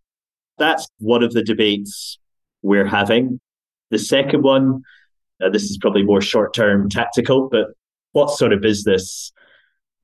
[0.56, 2.16] That's one of the debates
[2.62, 3.40] we're having.
[3.90, 4.84] The second one
[5.42, 7.66] uh, this is probably more short term tactical, but
[8.12, 9.32] what sort of business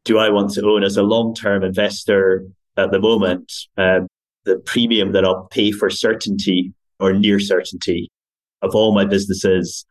[0.05, 2.47] do I want to own as a long term investor
[2.77, 3.53] at the moment?
[3.77, 4.01] Uh,
[4.45, 8.11] the premium that I'll pay for certainty or near certainty
[8.61, 9.85] of all my businesses,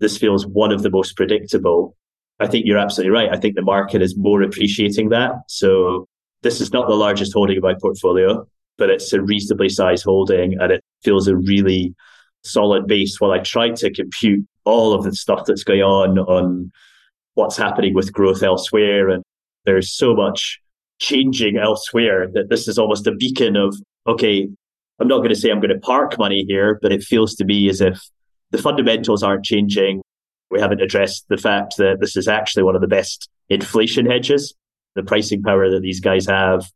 [0.00, 1.96] this feels one of the most predictable.
[2.40, 3.30] I think you're absolutely right.
[3.32, 5.32] I think the market is more appreciating that.
[5.48, 6.06] So
[6.42, 8.46] this is not the largest holding of my portfolio,
[8.78, 11.94] but it's a reasonably sized holding and it feels a really
[12.42, 16.72] solid base while I try to compute all of the stuff that's going on on
[17.34, 19.08] what's happening with growth elsewhere.
[19.08, 19.22] And
[19.64, 20.60] there's so much
[20.98, 24.48] changing elsewhere that this is almost a beacon of, okay,
[25.00, 27.44] I'm not going to say I'm going to park money here, but it feels to
[27.44, 28.00] me as if
[28.50, 30.02] the fundamentals aren't changing.
[30.50, 34.54] We haven't addressed the fact that this is actually one of the best inflation hedges,
[34.94, 36.70] the pricing power that these guys have.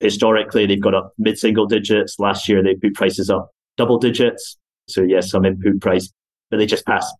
[0.00, 2.18] Historically, they've got up mid single digits.
[2.18, 4.58] Last year, they put prices up double digits.
[4.88, 6.12] So, yes, some input price,
[6.50, 7.10] but they just pass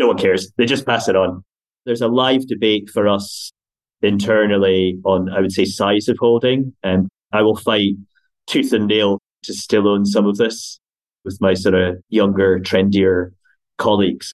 [0.00, 0.50] no one cares.
[0.56, 1.44] They just pass it on.
[1.84, 3.52] There's a live debate for us
[4.02, 6.74] internally on, I would say, size of holding.
[6.82, 7.94] And I will fight
[8.46, 10.78] tooth and nail to still own some of this
[11.24, 13.32] with my sort of younger, trendier
[13.78, 14.32] colleagues.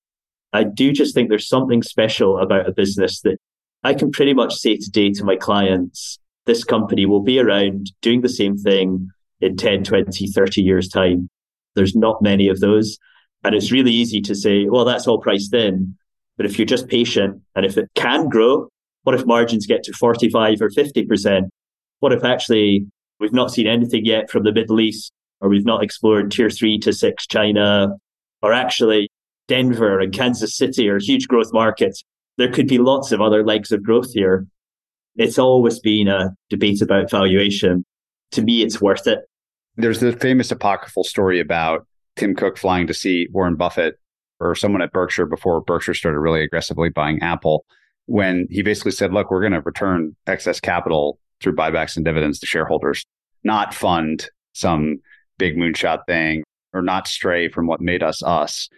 [0.53, 3.39] I do just think there's something special about a business that
[3.85, 8.21] I can pretty much say today to my clients, this company will be around doing
[8.21, 9.11] the same thing
[9.41, 11.29] in 10, 20, 30 years' time.
[11.75, 12.99] There's not many of those.
[13.45, 15.97] And it's really easy to say, well, that's all priced in.
[16.37, 18.69] But if you're just patient and if it can grow,
[19.07, 21.49] what if margins get to 45 or 50%?
[22.01, 22.87] What if actually
[23.21, 26.77] we've not seen anything yet from the Middle East or we've not explored tier three
[26.79, 27.91] to six China
[28.43, 29.09] or actually
[29.47, 32.03] Denver and Kansas City are huge growth markets.
[32.37, 34.45] There could be lots of other legs of growth here.
[35.15, 37.85] It's always been a debate about valuation.
[38.33, 39.21] To me, it's worth it.
[39.77, 41.87] There's the famous apocryphal story about
[42.17, 44.01] Tim Cook flying to see Warren Buffett
[44.41, 47.65] or someone at Berkshire before Berkshire started really aggressively buying Apple,
[48.07, 52.39] when he basically said, look, we're going to return excess capital through buybacks and dividends
[52.41, 53.05] to shareholders,
[53.45, 54.99] not fund some
[55.39, 56.43] big moonshot thing
[56.73, 58.69] or not stray from what made us us.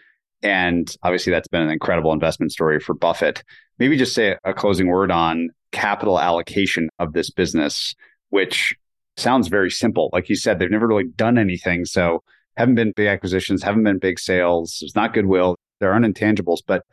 [0.43, 3.43] And obviously, that's been an incredible investment story for Buffett.
[3.79, 7.95] Maybe just say a closing word on capital allocation of this business,
[8.31, 8.75] which
[9.17, 10.11] sounds very simple.
[10.13, 11.85] Like you said, they've never really done anything.
[11.85, 12.23] So,
[12.57, 14.79] haven't been big acquisitions, haven't been big sales.
[14.83, 15.57] It's not goodwill.
[15.81, 16.85] There aren't intangibles, but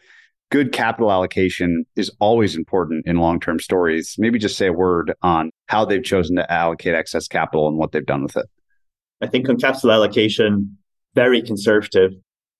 [0.52, 4.16] good capital allocation is always important in long term stories.
[4.18, 7.91] Maybe just say a word on how they've chosen to allocate excess capital and what
[7.91, 8.46] they've done with it.
[9.22, 10.78] I think on capital allocation,
[11.16, 12.12] very conservative.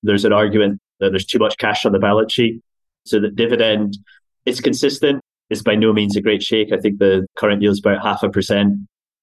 [0.04, 2.62] There's an argument that there's too much cash on the balance sheet.
[3.06, 3.98] So the dividend
[4.46, 5.22] is consistent.
[5.50, 6.72] It's by no means a great shake.
[6.72, 8.74] I think the current yield is about half a percent.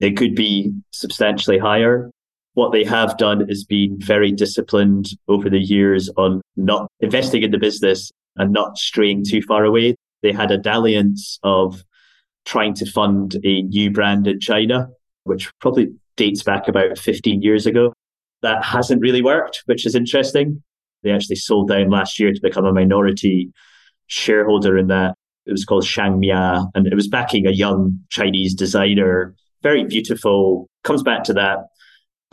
[0.00, 2.10] It could be substantially higher.
[2.54, 7.50] What they have done is been very disciplined over the years on not investing in
[7.50, 9.96] the business and not straying too far away.
[10.22, 11.82] They had a dalliance of
[12.44, 14.88] trying to fund a new brand in China,
[15.24, 17.94] which probably dates back about 15 years ago.
[18.42, 20.62] That hasn't really worked, which is interesting.
[21.02, 23.50] They actually sold down last year to become a minority
[24.08, 25.14] shareholder in that.
[25.46, 30.68] It was called Shang Xia, and it was backing a young Chinese designer, very beautiful.
[30.84, 31.58] Comes back to that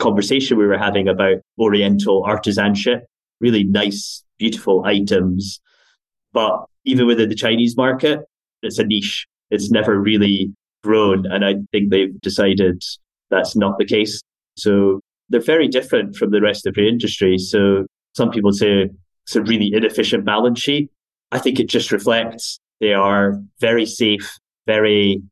[0.00, 3.02] conversation we were having about Oriental artisanship,
[3.40, 5.60] really nice, beautiful items.
[6.32, 8.20] But even within the Chinese market,
[8.62, 9.26] it's a niche.
[9.50, 11.26] It's never really grown.
[11.26, 12.82] And I think they've decided
[13.30, 14.20] that's not the case.
[14.56, 17.38] So they're very different from the rest of the industry.
[17.38, 18.90] So some people say
[19.24, 20.90] it's a really inefficient balance sheet.
[21.32, 25.22] I think it just reflects they are very safe, very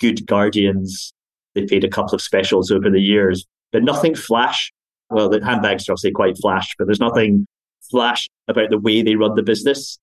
[0.00, 1.12] good guardians.
[1.54, 4.72] They paid a couple of specials over the years, but nothing flash.
[5.10, 7.46] Well, the handbags are obviously quite flash, but there's nothing
[7.90, 9.98] flash about the way they run the business.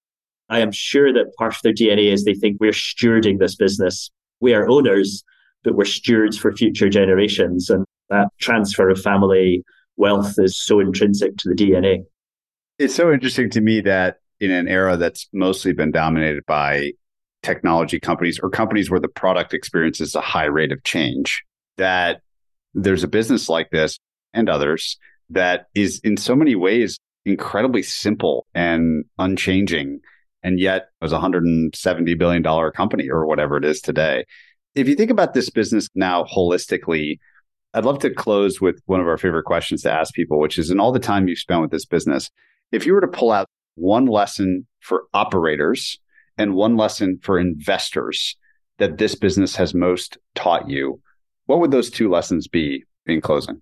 [0.50, 4.10] I am sure that part of their DNA is they think we're stewarding this business.
[4.40, 5.24] We are owners,
[5.64, 7.70] but we're stewards for future generations.
[7.70, 9.64] And that transfer of family
[9.98, 12.04] wealth is so intrinsic to the DNA.
[12.78, 16.92] It's so interesting to me that in an era that's mostly been dominated by
[17.42, 21.44] technology companies or companies where the product experiences a high rate of change,
[21.78, 22.22] that
[22.76, 23.98] there's a business like this
[24.34, 24.98] and others
[25.30, 30.02] that is in so many ways incredibly simple and unchanging.
[30.44, 34.26] And yet was a $170 billion company or whatever it is today.
[34.76, 37.18] If you think about this business now holistically,
[37.74, 40.70] I'd love to close with one of our favorite questions to ask people, which is
[40.70, 42.30] in all the time you've spent with this business,
[42.72, 46.00] if you were to pull out one lesson for operators
[46.38, 48.36] and one lesson for investors
[48.78, 51.02] that this business has most taught you,
[51.46, 53.62] what would those two lessons be in closing?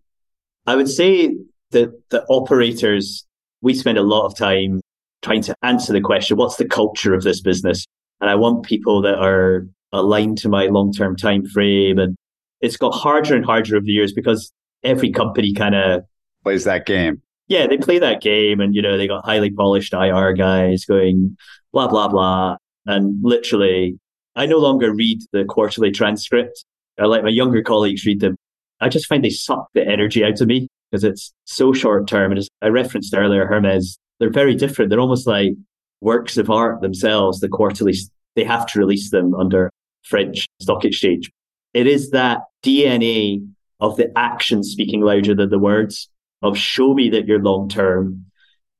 [0.66, 1.36] I would say
[1.72, 3.26] that the operators,
[3.62, 4.82] we spend a lot of time
[5.22, 7.86] trying to answer the question, what's the culture of this business?
[8.22, 12.00] And I want people that are aligned to my long term time frame.
[12.00, 12.16] And
[12.62, 14.52] it's got harder and harder over the years because
[14.84, 16.04] every company kind of
[16.44, 17.22] plays that game.
[17.48, 21.38] Yeah, they play that game and, you know, they got highly polished IR guys going
[21.74, 22.58] blah, blah, blah.
[22.86, 24.00] And literally,
[24.36, 26.66] I no longer read the quarterly transcript.
[27.00, 28.36] Uh, I let my younger colleagues read them.
[28.80, 32.32] I just find they suck the energy out of me because it's so short term.
[32.32, 34.90] And as I referenced earlier, Hermes, they're very different.
[34.90, 35.54] They're almost like
[36.02, 37.40] works of art themselves.
[37.40, 37.96] The quarterly,
[38.36, 39.72] they have to release them under
[40.04, 41.32] French stock exchange.
[41.74, 43.48] It is that DNA
[43.80, 46.10] of the action speaking louder than the words
[46.42, 48.26] of show me that you're long term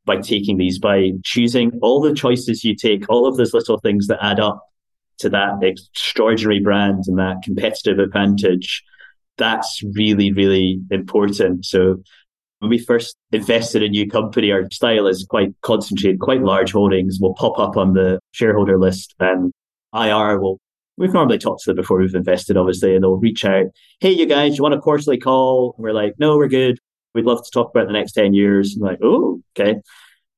[0.06, 4.08] by taking these, by choosing all the choices you take, all of those little things
[4.08, 4.62] that add up
[5.20, 8.84] to that extraordinary brand and that competitive advantage.
[9.38, 11.66] That's really, really important.
[11.66, 12.02] So
[12.60, 16.72] when we first invested in a new company, our style is quite concentrated, quite large
[16.72, 19.52] holdings will pop up on the shareholder list and
[19.94, 20.60] IR will
[20.98, 23.66] we've normally talked to them before we've invested, obviously, and they'll reach out,
[24.00, 25.74] hey, you guys, you want a quarterly call?
[25.78, 26.80] And we're like, no, we're good.
[27.14, 28.76] We'd love to talk about the next 10 years.
[28.76, 29.80] I'm like, oh, okay.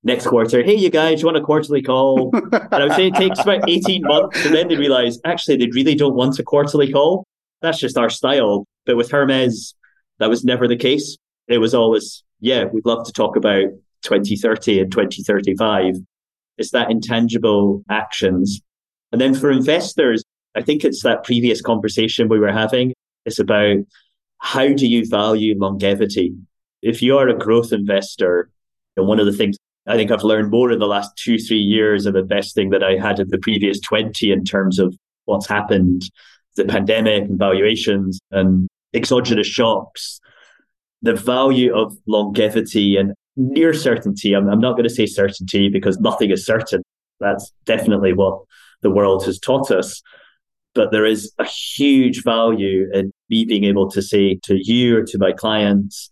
[0.05, 2.29] Next quarter, hey, you guys, you want a quarterly call?
[2.51, 4.45] and I would say it takes about 18 months.
[4.45, 7.25] And then they realize, actually, they really don't want a quarterly call.
[7.63, 8.67] that's just our style.
[8.85, 9.73] But with Hermes,
[10.19, 11.17] that was never the case.
[11.47, 13.65] It was always, yeah, we'd love to talk about
[14.03, 15.95] 2030 and 2035.
[16.59, 18.61] It's that intangible actions.
[19.11, 22.93] And then for investors, I think it's that previous conversation we were having.
[23.25, 23.77] It's about
[24.37, 26.35] how do you value longevity?
[26.83, 28.51] If you are a growth investor,
[28.97, 31.59] and one of the things I think I've learned more in the last two, three
[31.59, 36.09] years of investing than I had in the previous 20 in terms of what's happened,
[36.55, 40.19] the pandemic and valuations and exogenous shocks,
[41.01, 44.33] the value of longevity and near certainty.
[44.33, 46.81] I'm, I'm not going to say certainty because nothing is certain.
[47.19, 48.39] That's definitely what
[48.81, 50.01] the world has taught us.
[50.73, 55.03] But there is a huge value in me being able to say to you or
[55.03, 56.09] to my clients,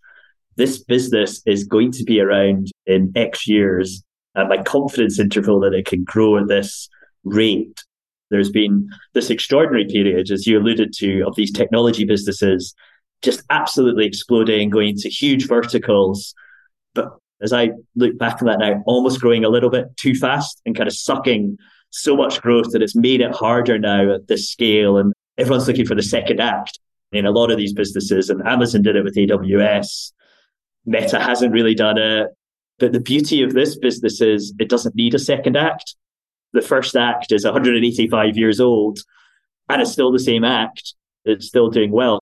[0.56, 4.04] this business is going to be around in X years,
[4.36, 6.90] and my confidence interval that it can grow at this
[7.24, 7.84] rate.
[8.30, 12.74] There's been this extraordinary period, as you alluded to, of these technology businesses
[13.24, 16.36] just absolutely exploding, going into huge verticals.
[16.94, 20.62] But as I look back on that now, almost growing a little bit too fast
[20.66, 21.58] and kind of sucking
[21.90, 24.98] so much growth that it's made it harder now at this scale.
[24.98, 26.80] And everyone's looking for the second act
[27.12, 28.30] in a lot of these businesses.
[28.30, 30.12] And Amazon did it with AWS.
[30.86, 32.28] Meta hasn't really done it.
[32.80, 35.96] But the beauty of this business is it doesn't need a second act.
[36.54, 39.00] The first act is 185 years old
[39.70, 40.94] and it's still the same act.
[41.26, 42.20] It's still doing well.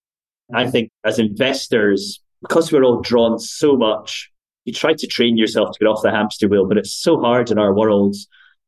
[0.53, 4.29] I think as investors, because we're all drawn so much,
[4.65, 7.49] you try to train yourself to get off the hamster wheel, but it's so hard
[7.49, 8.15] in our world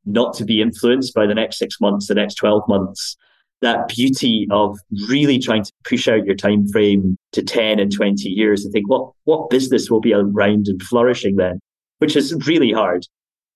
[0.05, 3.17] not to be influenced by the next six months, the next 12 months
[3.63, 4.77] that beauty of
[5.09, 8.87] really trying to push out your time frame to 10 and 20 years and think
[8.89, 11.59] what what business will be around and flourishing then?
[11.97, 13.07] Which is really hard.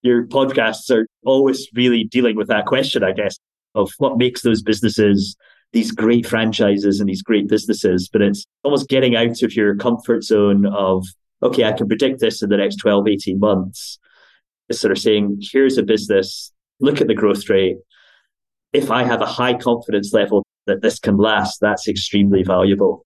[0.02, 3.38] Your podcasts are always really dealing with that question i guess
[3.76, 5.36] of what makes those businesses
[5.74, 8.10] these great franchises and these great businesses.
[8.12, 11.06] But it's almost getting out of your comfort zone of
[11.44, 14.00] okay i can predict this in the next 12 18 months.
[14.70, 16.52] It's sort of saying here's a business.
[16.80, 17.78] Look at the growth rate
[18.74, 23.06] if I have a high confidence level that this can last, that's extremely valuable.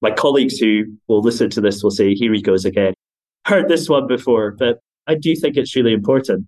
[0.00, 2.94] My colleagues who will listen to this will say, here he goes again.
[3.46, 6.46] Heard this one before, but I do think it's really important.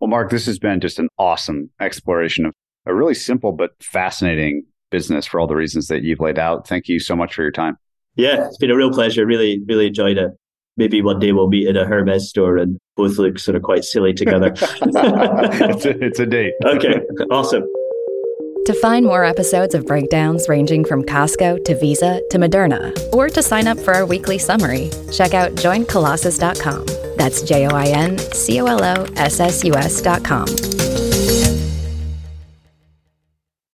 [0.00, 2.52] Well, Mark, this has been just an awesome exploration of
[2.86, 6.66] a really simple but fascinating business for all the reasons that you've laid out.
[6.66, 7.76] Thank you so much for your time.
[8.16, 9.24] Yeah, it's been a real pleasure.
[9.24, 10.30] Really, really enjoyed it.
[10.76, 13.84] Maybe one day we'll meet in a Hermes store and both look sort of quite
[13.84, 14.52] silly together.
[14.56, 16.54] it's, a, it's a date.
[16.64, 17.64] okay, awesome.
[18.66, 23.42] To find more episodes of breakdowns ranging from Costco to Visa to Moderna, or to
[23.42, 26.86] sign up for our weekly summary, check out joincolossus.com.
[27.16, 30.46] That's J O I N C O L O S S U S.com.